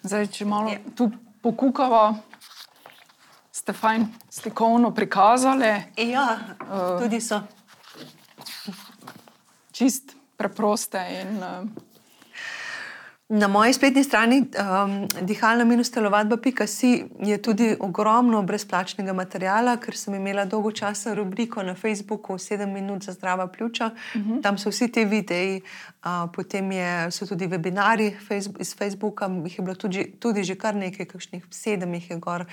[0.02, 0.80] Zdaj, če malo je.
[0.80, 0.94] Ja.
[0.96, 1.12] tu
[1.44, 2.16] pokukava,
[3.52, 5.74] ste fajn slikovno prikazali.
[6.02, 7.42] Ja, uh, tudi so.
[9.72, 11.68] Čist preproste in uh,
[13.30, 20.72] Na moji spletni strani um, dihalna-telovadba.si je tudi ogromno brezplačnega materijala, ker sem imela dolgo
[20.72, 23.86] časa rubriko na Facebooku 7 minut za zdrava pljuča.
[23.86, 24.32] Uh mhm.
[24.34, 24.44] -huh.
[24.44, 29.60] Tam so vsi ti videi, uh, potem je, so tudi webinari Facebook, iz Facebooka, jih
[29.60, 32.46] je bilo tudi, tudi že kar nekaj, kakšnih sedem jih je gor,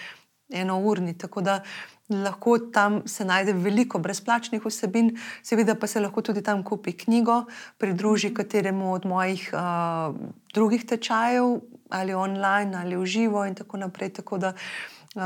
[0.53, 1.19] eno urni.
[1.19, 1.63] Tako da
[2.09, 7.45] lahko tam se najde veliko brezplačnih vsebin, seveda pa se lahko tudi tam kupi knjigo,
[7.79, 8.37] pridruži mhm.
[8.37, 10.17] kateremu od mojih uh,
[10.55, 14.13] drugih tečajev, ali online, ali v živo, in tako naprej.
[14.13, 14.53] Tako da
[15.15, 15.23] uh,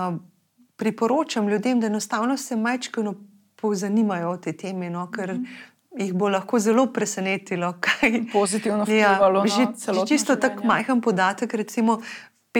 [0.76, 3.14] priporočam ljudem, da enostavno se majčkino
[3.56, 5.34] pozanimajo o tej temi, no, ker.
[5.34, 5.74] Mm -hmm.
[5.98, 10.06] Jih bo lahko zelo presenetilo, kaj pozitivno vplivalo ja, na celotno.
[10.06, 12.00] Čisto tako majhen podatek, recimo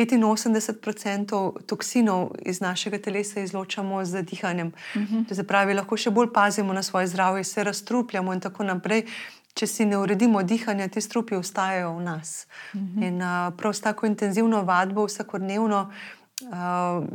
[0.07, 4.73] 85% toksinov iz našega telesa izločamo z dihanjem.
[4.95, 5.17] Uh mhm.
[5.17, 5.35] -huh.
[5.35, 9.07] Zapravi, lahko še bolj pazimo na svoje zdravje, se razstrupljamo in tako naprej.
[9.55, 12.47] Če si ne uredimo dihanja, ti strupi ostajajo v nas.
[12.75, 12.99] Uh mhm.
[12.99, 13.09] -huh.
[13.09, 15.91] In uh, prav s tako intenzivno vadbo, vsakodnevno,
[16.41, 17.07] uh,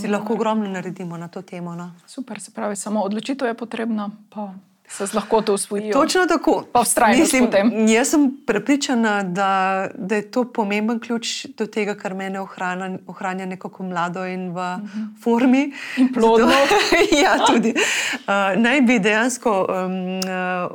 [0.00, 1.74] si lahko ogromno naredimo na to temo.
[1.74, 1.94] No.
[2.06, 4.10] Super, se pravi, samo odločitev je potrebna.
[4.30, 4.54] Pa
[4.92, 5.92] se z lahkoto usvojijo.
[5.92, 6.64] Točno tako.
[6.72, 7.88] Pa vztrajnost potem.
[7.88, 13.46] Jaz sem prepričana, da, da je to pomemben ključ do tega, kar mene ohranja, ohranja
[13.46, 14.86] nekako mlado in v uh mhm.
[14.86, 15.22] -huh.
[15.22, 15.72] formi.
[15.96, 16.50] In plodno.
[17.24, 17.74] ja, tudi.
[17.74, 20.22] Uh, naj bi dejansko um, uh,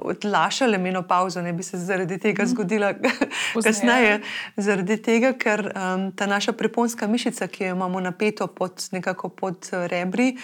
[0.02, 2.50] odlašala menopauzo, ne bi se zaradi tega mhm.
[2.50, 2.94] zgodila
[3.64, 4.22] kasneje.
[4.58, 9.70] Zaradi tega, ker um, ta naša preponska mišica, ki jo imamo napeto pod, nekako pod
[9.72, 10.38] rebri,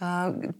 [0.00, 0.54] uh,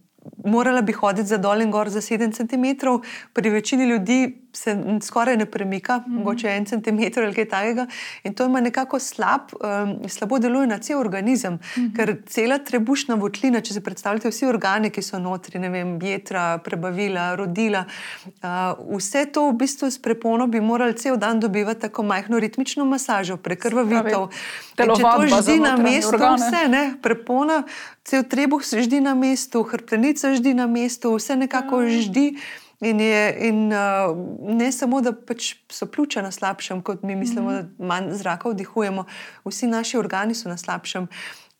[0.45, 2.87] morala bi hoditi za dol in gor za 7 cm,
[3.33, 6.13] pri večini ljudi se skoraj ne premika, mm.
[6.13, 7.87] mogoče en centimeter ali kaj takega.
[8.23, 11.91] In to ima nekako slab, um, slabo deluje na cel organizem, mm.
[11.95, 16.45] ker cela trebušna votlina, če si predstavljate vsi organi, ki so notri, ne vem, jetra,
[16.63, 17.85] prebavila, rodila,
[18.25, 22.85] uh, vse to v bistvu s prepono bi morali cel dan dobivati tako majhno ritmično
[22.85, 24.29] masažo, prekrvavitev.
[24.75, 27.63] Če to ždi na mestu, vse ne, prepona.
[28.05, 32.01] Cel trebuh ždi na mestu, hrbtenica ždi na mestu, vse nekako ja.
[32.01, 32.35] ždi.
[32.83, 34.11] In, je, in uh,
[34.55, 38.49] ne samo, da pač so pljuča na slabšem, kot mi mislimo, mm da manj zraka
[38.51, 39.05] vdihujemo,
[39.45, 41.07] vsi naši organi so na slabšem.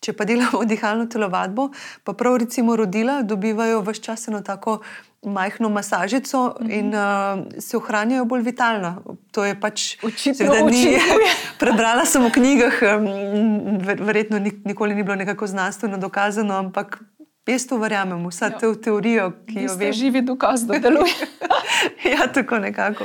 [0.03, 1.69] Če pa delamo dihalno telovadbo,
[2.03, 4.81] pa prav recimo rodila dobivajo vse čas eno tako
[5.25, 6.79] majhno masažico mm -hmm.
[6.79, 9.01] in uh, se ohranjajo bolj vitalno.
[9.31, 10.99] to je pač Očitno seveda ni.
[11.59, 12.81] Prebrala sem v knjigah,
[13.81, 16.99] ver- verjetno ni, nikoli ni bilo nekako znanstveno dokazano, ampak
[17.51, 18.51] jaz to verjamem, vsa Ja.
[18.51, 18.59] ja.
[18.59, 19.93] to teorijo, ki jo vem.
[19.93, 21.13] živi dokaz, da deluje.
[22.11, 23.03] ja, tako nekako.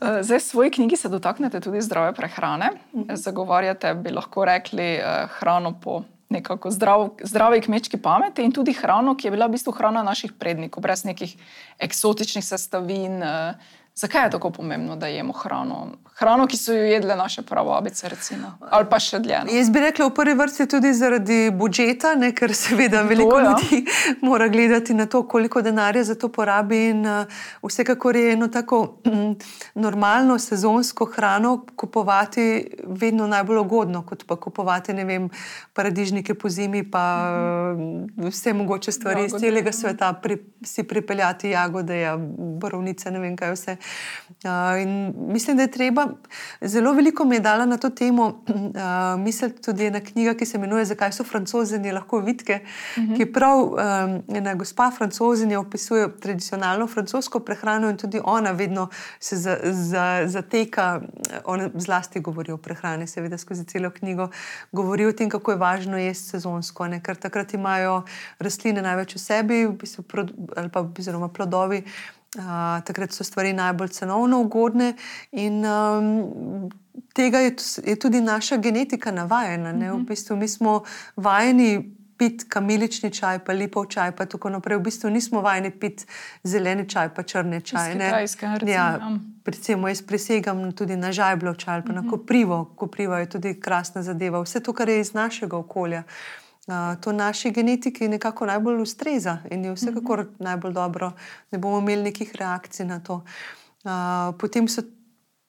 [0.00, 2.70] Eh, Zdaj, v svoji knjigi se dotaknete tudi zdrave prehrane.
[3.14, 9.16] Zagovarjate, bi lahko rekli, eh, hrano po nekako zdrav, zdravi kmečki pameti in tudi hrano,
[9.16, 11.36] ki je bila v bistvu hrana naših prednikov, brez nekih
[11.78, 13.18] eksotičnih sestavin.
[13.94, 15.86] Zakaj je tako pomembno, da jemo hrano?
[16.20, 19.38] Hrano, ki so jo jedle naše prababice, recimo, ali pa še dlje.
[19.44, 19.52] no.
[19.56, 23.46] Jaz bi rekla v prvi vrsti tudi zaradi budžeta, ne, ker seveda veliko ja.
[23.48, 23.80] ljudi
[24.28, 26.80] mora gledati na to, koliko denarja za to porabi.
[26.90, 27.24] In, uh,
[27.64, 29.32] vsekakor je eno tako mm,
[29.86, 35.30] normalno sezonsko hrano kupovati vedno najbolj ugodno, kot pa kupovati vem,
[35.72, 39.72] paradižnike po zimi, pa uh, vse mogoče stvari iz Jagode, celega ja.
[39.72, 42.16] sveta, pri, si pripeljati jagode, ja,
[42.60, 43.79] borovnice, ne vem kaj vse.
[44.44, 46.06] Uh, in mislim, da je treba,
[46.60, 50.58] zelo veliko mi je dala na to temo, uh, misliti tudi ena knjiga, ki se
[50.58, 53.16] imenuje Zakaj so francozini lahko vitke, uh -huh.
[53.16, 53.76] ki prav um,
[54.36, 58.88] ena gospa francozinja opisuje tradicionalno francosko prehrano in tudi ona vedno
[59.20, 61.00] se za, za, zateka,
[61.44, 64.28] ona zlasti govori o prehrani, seveda skozi celo knjigo,
[64.72, 67.02] govori o tem, kako je važno jesti sezonsko, ne?
[67.02, 68.02] ker takrat imajo
[68.38, 70.04] rastline največ v sebi, v bistvu,
[70.56, 71.84] ali pa oziroma plodovi.
[72.38, 74.92] Uh, takrat so stvari najbolj cenovno ugodne,
[75.32, 76.70] in um,
[77.12, 79.72] tega je, je tudi naša genetika navajena.
[79.72, 79.92] ne.
[79.92, 80.82] V bistvu mi smo
[81.16, 84.76] vajeni piti kamilični čaj, pa lipov čaj, pa tako naprej.
[84.76, 86.04] V bistvu nismo vajeni piti
[86.44, 87.94] zeleni čaj, pa črne čaje.
[87.94, 88.10] ne.
[88.12, 89.10] Recimo, ja, ja.
[89.44, 92.64] Recimo, jaz presegam tudi na žajblov čaj, pa na koprivo.
[92.76, 94.42] Kopriva je tudi krasna zadeva.
[94.44, 96.02] Vse to, kar je iz našega okolja.
[97.00, 101.12] To naši genetiki nekako najbolj ustreza in je vsekakor najbolj dobro,
[101.50, 103.22] ne bomo imeli nekih reakcij na to.
[104.38, 104.82] Potem so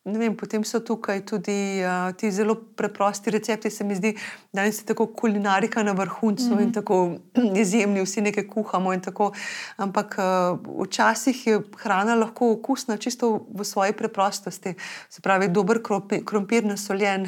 [0.05, 4.15] vem, potem so tukaj tudi uh, ti zelo preprosti recepti, se mi zdi,
[4.53, 6.63] da je tako kulinarika na vrhuncu mm -hmm.
[6.63, 7.11] in tako
[7.61, 8.93] izjemni, vsi nekaj kuhamo.
[8.93, 9.31] in Tako,
[9.77, 14.73] ampak uh, včasih je hrana lahko okusna čisto v svoji preprostosti.
[15.09, 15.79] Se pravi, dober
[16.25, 17.27] krompir nasoljen mm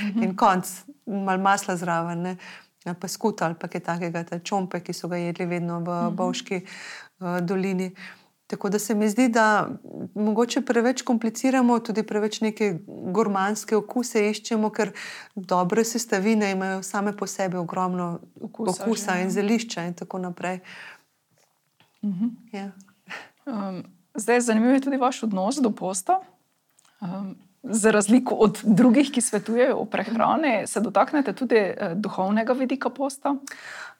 [0.00, 0.22] -hmm.
[0.24, 0.66] in konc,
[1.06, 2.22] malo masla zraven.
[2.22, 2.36] Ne?
[2.94, 6.14] Pa skut ali pa kaj takega, te čompe, ki so ga jedli vedno v -hmm.
[6.14, 6.60] Bovški
[7.20, 7.94] uh, dolini.
[8.46, 9.68] Tako da se mi zdi, da
[10.14, 14.92] mogoče preveč kompliciramo, tudi preveč neke gormanske okuse iščemo, ker
[15.34, 19.24] dobre sestavine imajo same po sebi ogromno Okusa okusa, že, ja.
[19.24, 20.60] in zelišča in tako naprej.
[22.52, 22.70] Ja.
[23.46, 23.82] Um,
[24.14, 26.20] zdaj, zanimiv je tudi vaš odnos do posta.
[27.00, 27.34] Um,
[27.70, 33.34] za razliko od drugih, ki svetujejo o prehrani, se dotaknete tudi eh, duhovnega vidika posta.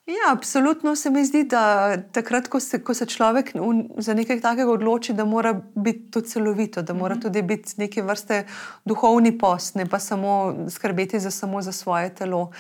[0.07, 3.51] Ja, absolutno se mi zdi, da takrat, ko se, ko se človek
[3.99, 8.45] za nekaj takega odloči, da mora biti to celovito, da mora tudi biti neke vrste
[8.85, 12.51] duhovni post, ne pa samo skrbeti za, samo za svoje telo.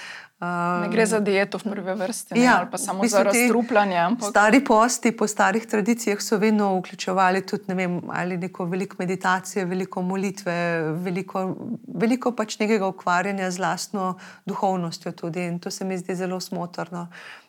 [0.40, 3.16] Um, Ne gre za dieto v prvi vrsti, ne, Ja, ali pa samo v bistvu
[3.16, 3.96] za razstrupljanje.
[3.96, 7.94] Ampak Stari posti po starih tradicijah so vedno vključevali tudi ne vem,
[8.36, 11.56] neko veliko meditacije, veliko molitve, veliko,
[11.88, 15.12] veliko pač nekega ukvarjanja z lastno duhovnostjo.
[15.12, 15.46] Tudi.
[15.46, 17.08] In to se mi zdi zelo smotrno.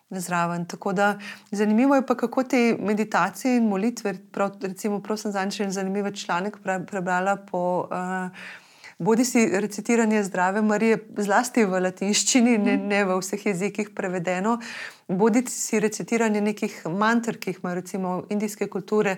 [0.10, 0.65] Zraven.
[0.65, 1.20] Tako da
[1.52, 6.12] zanimivo je pa, kako te meditacije in molitve, prav, recimo, prav sem zadnjič en zanimiv
[6.15, 8.32] članek pre, prebrala po uh,
[9.00, 14.58] bodi si recitiranje zdrave Marije, zlasti v latinščini, ne, ne v vseh jezikih prevedeno,
[15.08, 19.17] bodi si recitiranje nekih mantr, ki jih ima recimo indijske kulture.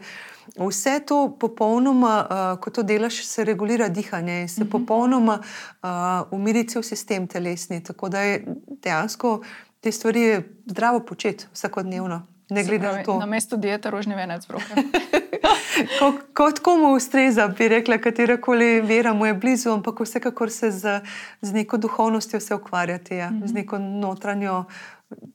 [0.58, 5.90] Vse to popolnoma, uh, ko to delaš, se regulira dihanje in se popolnoma uh,
[6.36, 7.84] umiri cel sistem telesni.
[7.84, 8.44] Tako da je
[8.84, 9.40] dejansko
[9.80, 12.22] te stvari je zdravo početi vsakodnevno.
[12.50, 14.66] Ne glede pravi, na to, Na mesto diete rožni venec broke.
[16.00, 20.72] Ko- kot komu ustreza, bi rekla, katera koli vera mu je blizu, ampak vsekakor se
[20.72, 21.00] z,
[21.42, 23.48] z neko duhovnostjo se ukvarjati, ja, Mhm.
[23.48, 24.66] z neko notranjo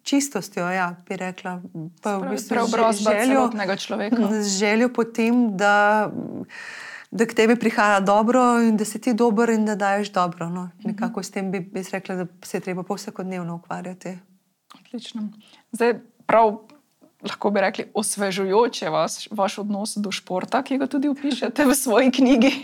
[0.02, 0.64] čistostjo.
[0.64, 1.60] Ja, bi rekla,
[2.02, 2.56] pa v bistvu
[2.92, 4.16] z željo, celotnega človeka.
[4.32, 6.10] z željo potem, da,
[7.10, 10.48] da k tebi prihaja dobro in da si ti dober in da daješ dobro.
[10.48, 10.62] No.
[10.74, 10.88] Mhm.
[10.88, 14.18] Nekako s tem bi, bi rekla, da se je treba vsakodnevno ukvarjati.
[14.94, 15.28] Odlično.
[15.74, 15.94] Zdaj,
[16.26, 16.58] prav
[17.24, 22.10] lahko bi rekli, osvežujoče vas, vaš odnos do športa, ki ga tudi opišete v svoji
[22.12, 22.52] knjigi.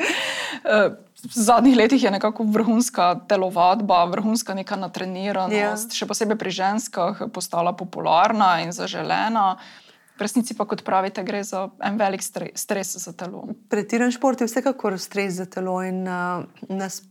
[0.64, 0.90] Eh,
[1.20, 5.94] V zadnjih letih je nekako vrhunska telovadba, vrhunska neka natreniranost, Ja.
[5.94, 9.56] še posebej pri ženskah, postala popularna in zaželena.
[10.16, 13.46] V resnici pa, kot pravite, gre za en velik stres, stres za telo.
[13.68, 17.02] Pretiran šport je vsekakor stres za telo in uh, nas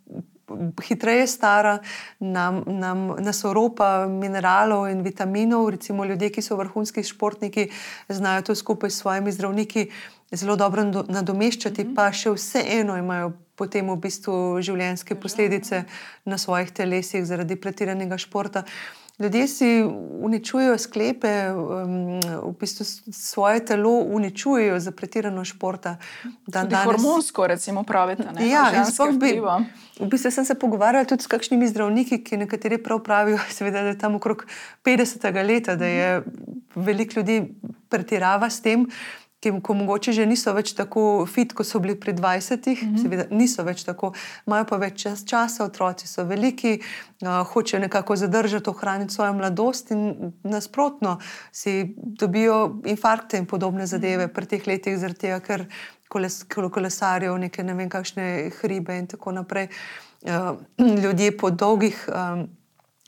[0.88, 1.80] hitreje stara,
[2.20, 5.70] nam, nam, nas oropa mineralov in vitaminov.
[5.70, 7.70] Recimo ljudje, ki so vrhunski športniki,
[8.10, 9.90] znajo to skupaj s svojimi zdravniki
[10.32, 11.96] zelo dobro nadomeščati, mm -hmm.
[11.96, 15.84] pa še vseeno imajo potem v bistvu življenjske posledice
[16.26, 18.64] na svojih telesih zaradi pretiranega športa.
[19.20, 19.84] Ljudje si
[20.20, 25.98] uničujejo sklepe, um, v bistvu svoje telo uničujejo za pretirano športa.
[26.48, 26.86] Dan, danes...
[26.86, 28.24] Hormonsko, recimo, pravite.
[28.32, 28.48] Ne?
[28.50, 28.72] Ja,
[29.10, 29.34] in bi,
[30.00, 33.92] v bistvu sem se pogovarjala tudi s kakšnimi zdravniki, ki nekateri prav pravijo, seveda, da
[33.92, 34.46] je tam okrog
[34.88, 35.46] 50.
[35.46, 36.24] leta, da je
[36.76, 37.42] veliko ljudi
[37.90, 38.88] pretirava s tem
[39.40, 43.02] ki ko mogoče že niso več tako fit, kot so bili pri 20, mm -hmm.
[43.02, 44.12] seveda niso več tako,
[44.48, 46.80] imajo pa več čas, časa, otroci so veliki,
[47.22, 51.20] uh, hočejo nekako zadržati, ohraniti svojo mladosti in nasprotno
[51.52, 55.66] si dobijo infarkte in podobne zadeve pri teh letih, zaradi tega, ker
[56.10, 59.68] koles, kolesarijo neke ne vem kakšne hribe in tako naprej.
[60.22, 60.58] Uh,
[61.04, 62.10] ljudje po dolgih.
[62.10, 62.59] Um,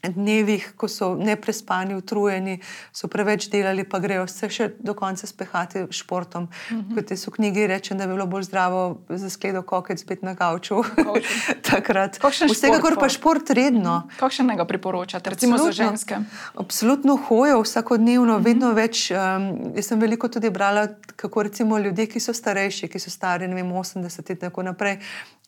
[0.10, 2.60] dnevih, ko so neprespani, utrujeni,
[2.94, 6.44] so preveč delali, pa grejo vse še do konca spehati s športom.
[6.44, 6.96] Mm -hmm.
[6.96, 10.84] Kot so knjigi reče, da je bilo bolj zdravo za skledo kokec spet na kavču.
[11.72, 12.20] Takrat.
[12.54, 13.98] Vsekakor pa šport redno.
[13.98, 14.20] Mm -hmm.
[14.20, 16.18] Kakšnega priporočate, recimo za ženske?
[16.56, 18.46] Absolutno hojo vsakodnevno, mm -hmm.
[18.46, 19.12] vedno več.
[19.12, 23.48] Um, jaz sem veliko tudi brala, kako recimo ljudje, ki so starejši, ki so stari,
[23.48, 25.00] ne vem, 80 in tako naprej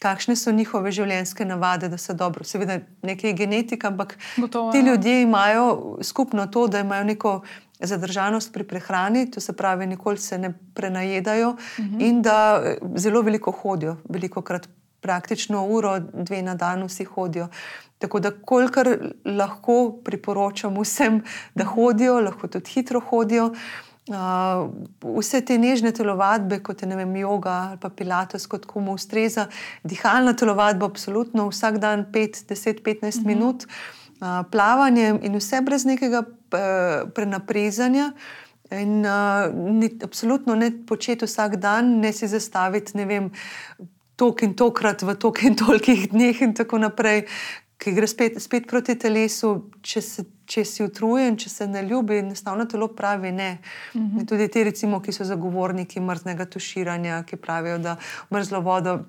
[0.04, 4.78] kakšne so njihove življenjske navade, da se dobro, seveda nekaj je genetika, ampak Gotovo, ti
[4.78, 4.86] ja.
[4.86, 7.42] ljudje imajo skupno to, da imajo neko
[7.80, 11.96] zadržanost pri prehrani, to se pravi, nikoli se ne prenajedajo uh mhm.
[11.96, 12.08] -huh.
[12.08, 14.68] in da eh, zelo veliko hodijo, veliko krat.
[15.04, 17.48] Praktično uro, dve na dan, vsi hodijo.
[17.98, 18.88] Tako da, kolikor
[19.26, 21.22] lahko priporočam vsem,
[21.56, 23.54] da hodijo, lahko tudi hitro hodijo.
[24.08, 29.48] Uh, vse te nežne telovadbe, kot je vem, yoga ali pa pilates, kot komu ustreza,
[29.84, 33.26] dihalna telovadba, absolutno vsak dan 5, 10, 15 mm -hmm.
[33.26, 34.03] minut, uh,
[34.52, 38.12] plavanje in vse brez nekega uh, prenaprezanja.
[38.72, 43.28] In uh, ni, absolutno ne početi vsak dan, ne si zastaviti, ne vem,
[44.18, 47.28] tok in tokrat v tok in tolikih dneh, in tako naprej,
[47.78, 52.20] ki gre spet, spet proti telesu, če se če si utrujen, če se ne ljubi,
[52.22, 53.58] enostavno telo pravi ne.
[53.94, 54.20] Uh mhm.
[54.20, 54.28] -huh.
[54.28, 57.96] Tudi ti, recimo, ki so zagovorniki mrznega tuširanja, ki pravijo, da
[58.32, 59.00] mrzlo vodo.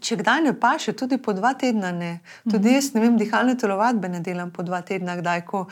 [0.00, 2.20] Če kdaj ne paše, tudi po dva tedna ne.
[2.48, 2.74] Tudi mhm.
[2.74, 5.66] jaz, ne vem, dihalne telovadbe ne delam po dva tedna, kdaj, ko,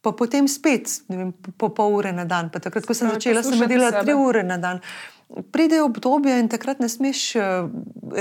[0.00, 2.50] pa potem spet, ne vem, po pol ure na dan.
[2.52, 4.84] Pa takrat, ko sem začela, sem delala tri ure na dan.
[5.54, 7.68] Pride obdobje in takrat ne smeš uh,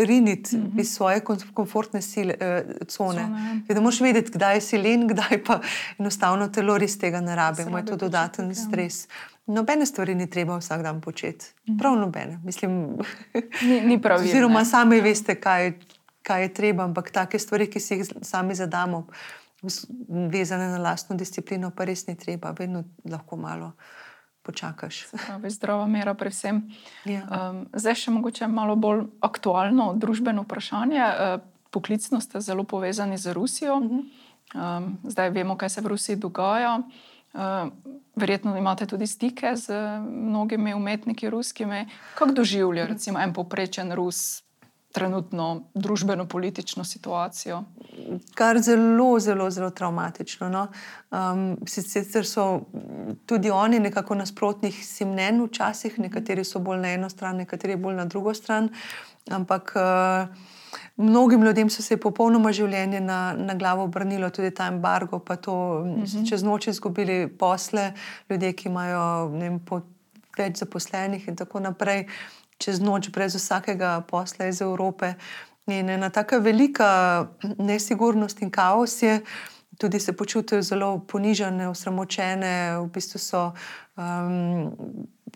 [0.05, 0.81] riniti mm -hmm.
[0.81, 1.23] iz svoje
[1.53, 3.25] komfortne sile, uh, cone.
[3.25, 3.63] cone.
[3.67, 3.75] Ja.
[3.75, 5.59] Da moš vedeti, kdaj si len, kdaj pa
[5.97, 7.65] enostavno telo res tega ne rabi.
[7.65, 8.55] Moj to dodaten ja.
[8.55, 9.07] stres.
[9.49, 11.45] Nobene stvari ni treba vsak dan početi.
[11.45, 11.79] -hmm.
[11.79, 12.39] Prav nobene.
[12.43, 12.97] Mislim,
[13.61, 14.19] ni, ni prav.
[14.21, 15.73] Oziroma, sami veste, kaj,
[16.21, 19.07] kaj je treba, ampak take stvari, ki si jih sami zadamo,
[20.07, 23.71] vezane na lastno disciplino, pa res ni treba, vedno lahko malo
[24.41, 25.07] počakaš.
[25.25, 26.63] Pravi, zdrava mera pri vsem.
[27.05, 27.25] Ja.
[27.27, 31.01] Um, zdaj še mogoče malo bolj aktualno družbeno vprašanje.
[31.05, 33.77] Uh, poklicno ste zelo povezani z Rusijo.
[33.77, 34.03] Uh -huh.
[34.55, 36.81] um, zdaj vemo, kaj se v Rusiji dogaja.
[37.33, 37.71] Uh,
[38.15, 41.85] verjetno imate tudi stike z mnogimi umetniki ruskimi.
[42.15, 44.41] Kako doživlja recimo en poprečen Rus
[44.91, 47.63] trenutno družbeno-politično situacijo?
[48.35, 50.49] Kar zelo, zelo, zelo traumatično.
[50.49, 50.67] No?
[51.11, 52.61] Um, sicer so
[53.25, 57.95] tudi oni nekako nasprotnih si mnen, včasih, nekateri so bolj na eno stran, nekateri bolj
[57.95, 58.69] na drugo stran.
[59.29, 60.57] Ampak uh,
[60.97, 65.53] mnogim ljudem so se popolnoma življenje na, na glavo obrnilo, tudi ta embargo, pa to
[65.53, 66.03] uh mhm.
[66.03, 66.29] -huh.
[66.29, 67.93] čez noč izgubili posle,
[68.29, 69.59] ljudje, ki imajo vem,
[70.37, 72.07] več zaposlenih in tako naprej
[72.57, 75.13] čez noč, brez vsakega posla iz Evrope.
[75.67, 79.21] In ena tako velika nesigurnost in kaos je,
[79.79, 83.43] tudi se počutijo zelo ponižene, osramočene, v bistvu so
[83.95, 84.73] um,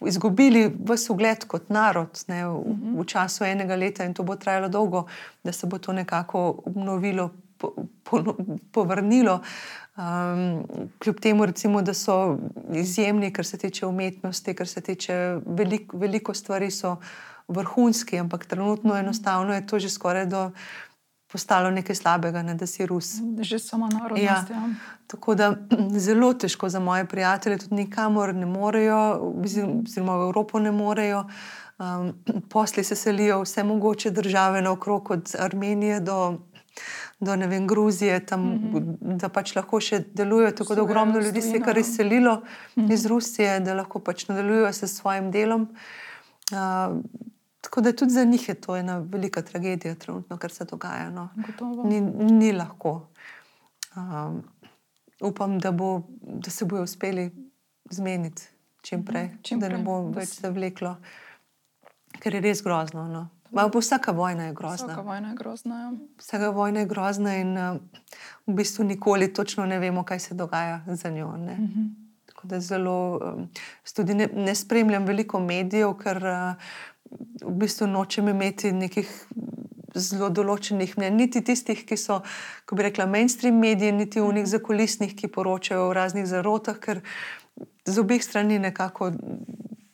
[0.06, 2.98] izgubili vse ugled kot narod ne, v, mhm.
[3.00, 5.06] v času enega leta in to bo trajalo dolgo,
[5.44, 7.72] da se bo to nekako obnovilo, po,
[8.04, 8.36] po,
[8.72, 9.40] povrnilo.
[9.96, 10.66] Um,
[11.00, 12.38] kljub temu, recimo, da so
[12.74, 16.98] izjemni, kar se tiče umetnosti, kar se tiče veliko, veliko stvari, so
[17.48, 20.50] vrhunski, ampak trenutno enostavno je to že skoraj do.
[21.34, 23.16] Postalo nekaj slabega, ne, da si Rus.
[23.42, 24.18] Že samo narod.
[24.22, 24.46] Ja.
[24.50, 24.68] Ja.
[25.08, 25.50] Tako da
[26.06, 29.00] zelo težko za moje prijatelje, tudi nikamor ne morejo,
[29.42, 31.26] oziroma v Evropo ne morejo.
[31.82, 32.14] Um,
[32.54, 36.38] posli se selijo vse mogoče države naokrog, od Armenije do
[37.20, 39.18] do vem, Gruzije, tam, mm -hmm.
[39.18, 40.52] da pač lahko še delujejo.
[40.52, 42.94] Tako da ogromno ljudi se je kar izselilo mm -hmm.
[42.94, 45.70] iz Rusije, da lahko pač nadaljujejo s svojim delom.
[46.52, 46.58] Uh,
[47.64, 51.10] Tako da tudi za njih je to ena velika tragedija, trenutno, kar se dogaja.
[51.10, 51.30] No.
[51.36, 51.84] Gotovo.
[51.84, 52.02] Ni,
[52.32, 53.08] ni lahko.
[53.96, 54.44] Um,
[55.22, 57.32] upam, da, bo, da se bodo uspeli
[57.90, 58.44] zmeniti
[58.82, 60.96] čim prej, čim da ne prej, bo več se- zavleklo,
[62.20, 63.08] ker je res grozno.
[63.08, 63.28] No.
[63.54, 64.88] Ma, bo vsaka vojna je grozna.
[64.88, 65.80] Vsaka vojna je grozna.
[65.80, 65.92] Ja.
[66.20, 67.78] Vsaka vojna je grozna in uh,
[68.48, 71.32] v bistvu nikoli točno ne vemo, kaj se dogaja za njo.
[71.38, 71.58] Ne?
[72.26, 73.48] Tako da zelo, um,
[73.96, 76.74] tudi ne, ne spremljam veliko medijev, ker uh,
[77.42, 79.10] v bistvu nočem imeti nekih
[79.96, 82.22] zelo določenih mnenj, niti tistih, ki so,
[82.66, 87.04] ko bi rekla, mainstream mediji, niti unih zakulisnih, ki poročajo o raznih zarotah, ker
[87.86, 89.12] z obeh strani nekako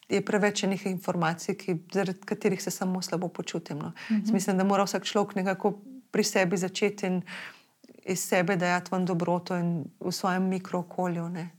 [0.09, 3.77] je preveč enih informacij, ki, zaradi katerih se samo slabo počutim.
[3.77, 3.87] No.
[3.87, 4.33] Uh -huh.
[4.33, 5.79] Mislim, da mora vsak človek nekako
[6.11, 7.21] pri sebi začeti in
[8.05, 11.29] iz sebe dajati ven dobroto in v svojem mikrookolju.
[11.29, 11.49] Ne.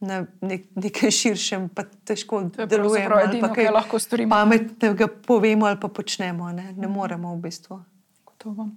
[0.00, 3.16] Na nek, nekem širšem, pa težko delujemo.
[3.16, 4.30] ali edino, pa kar lahko storimo.
[4.30, 6.52] Pametnega povemo ali pa počnemo.
[6.54, 7.80] Ne, ne moremo v bistvu.
[8.24, 8.68] Gotovo.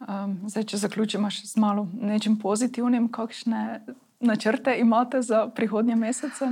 [0.00, 3.82] Um, zdaj, če zaključimo še z malo nečim pozitivnim, kakšne
[4.20, 6.50] načrte imate za prihodnje mesece?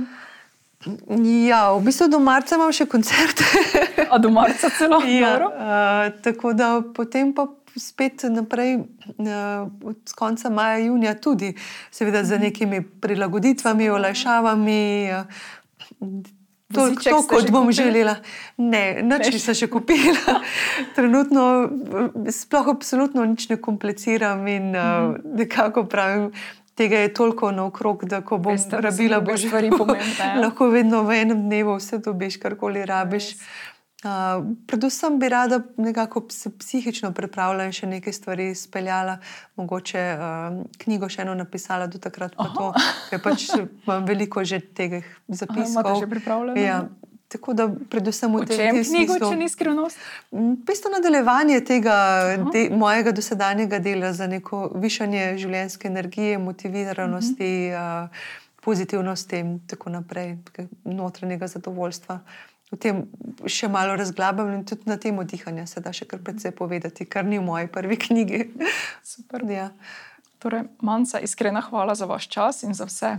[1.47, 3.41] Ja, v bistvu do marca imam še koncert.
[4.13, 5.01] A do marca celo?
[5.09, 5.49] ja, Dobro.
[5.49, 7.47] uh, tako da potem pa
[7.77, 11.53] spet naprej, uh, od konca maja, junija, tudi,
[11.91, 14.81] seveda, z nekimi prilagoditvami, olajšavami.
[15.11, 16.33] Uh,
[16.73, 17.73] To, Voziček to kot bom kupili?
[17.73, 18.15] želela.
[18.57, 20.39] Ne, nič nisem še kupila.
[20.97, 26.31] Trenutno eh, sploh absolutno nič ne kompliciram in uh, nekako pravim,
[26.75, 30.33] tega je toliko naokrog, da ko bom Veste, rabila, boš stvari pomembne, ja.
[30.43, 33.35] lahko vedno v enem dnevu vse dobiš, karkoli rabiš.
[34.03, 34.11] Uh,
[34.67, 39.17] predvsem bi rada nekako se psihično pripravila in še nekaj stvari speljala,
[39.55, 42.67] mogoče uh, knjigo še eno napisala do takrat, pa to,
[43.09, 45.71] ker pač imam veliko že teh zapiskov.
[45.71, 46.59] imate že pripravljeno?
[46.61, 46.83] Ja,
[47.27, 49.97] tako da predvsem v tem, tem knjigo, smislu- če ni skrivnost?
[50.31, 51.97] Mm, V bistvu nadaljevanje tega
[52.53, 58.11] de, mojega dosedanjega dela za neko višanje življenjske energije, motiviranosti, uh,
[58.61, 60.35] pozitivnosti in tako naprej,
[60.83, 62.19] notranjega zadovoljstva.
[62.73, 63.03] O tem
[63.45, 67.25] še malo razglabljam in tudi na temo dihanja se da še kar precej povedati, kar
[67.25, 68.41] ni v moji prvi knjigi.
[69.05, 69.45] Super.
[69.49, 69.69] ja.
[70.41, 73.15] Torej, Manca, iskrena hvala za vaš čas in za vse.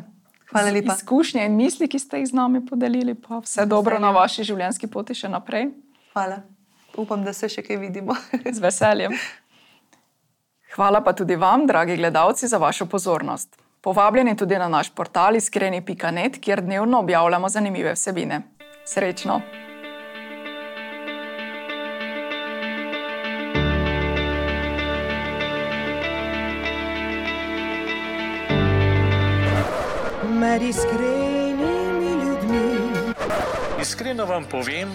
[0.51, 0.95] Hvala lepa.
[0.95, 4.91] Izkušnje in misli, ki ste jih z nami podelili, pa vse dobro na vaši življenjski
[4.91, 5.71] poti še naprej.
[6.13, 6.43] Hvala.
[6.97, 8.15] Upam, da se še kaj vidimo.
[8.57, 9.17] Z veseljem.
[10.77, 13.57] Hvala pa tudi vam, dragi gledalci, za vašo pozornost.
[13.81, 18.43] Povabljeni tudi na naš portal iskreni.net, kjer dnevno objavljamo zanimive vsebine.
[18.89, 19.41] Srečno!
[30.29, 32.77] Med iskrenimi ljudmi.
[33.81, 34.95] Iskreno vam povem,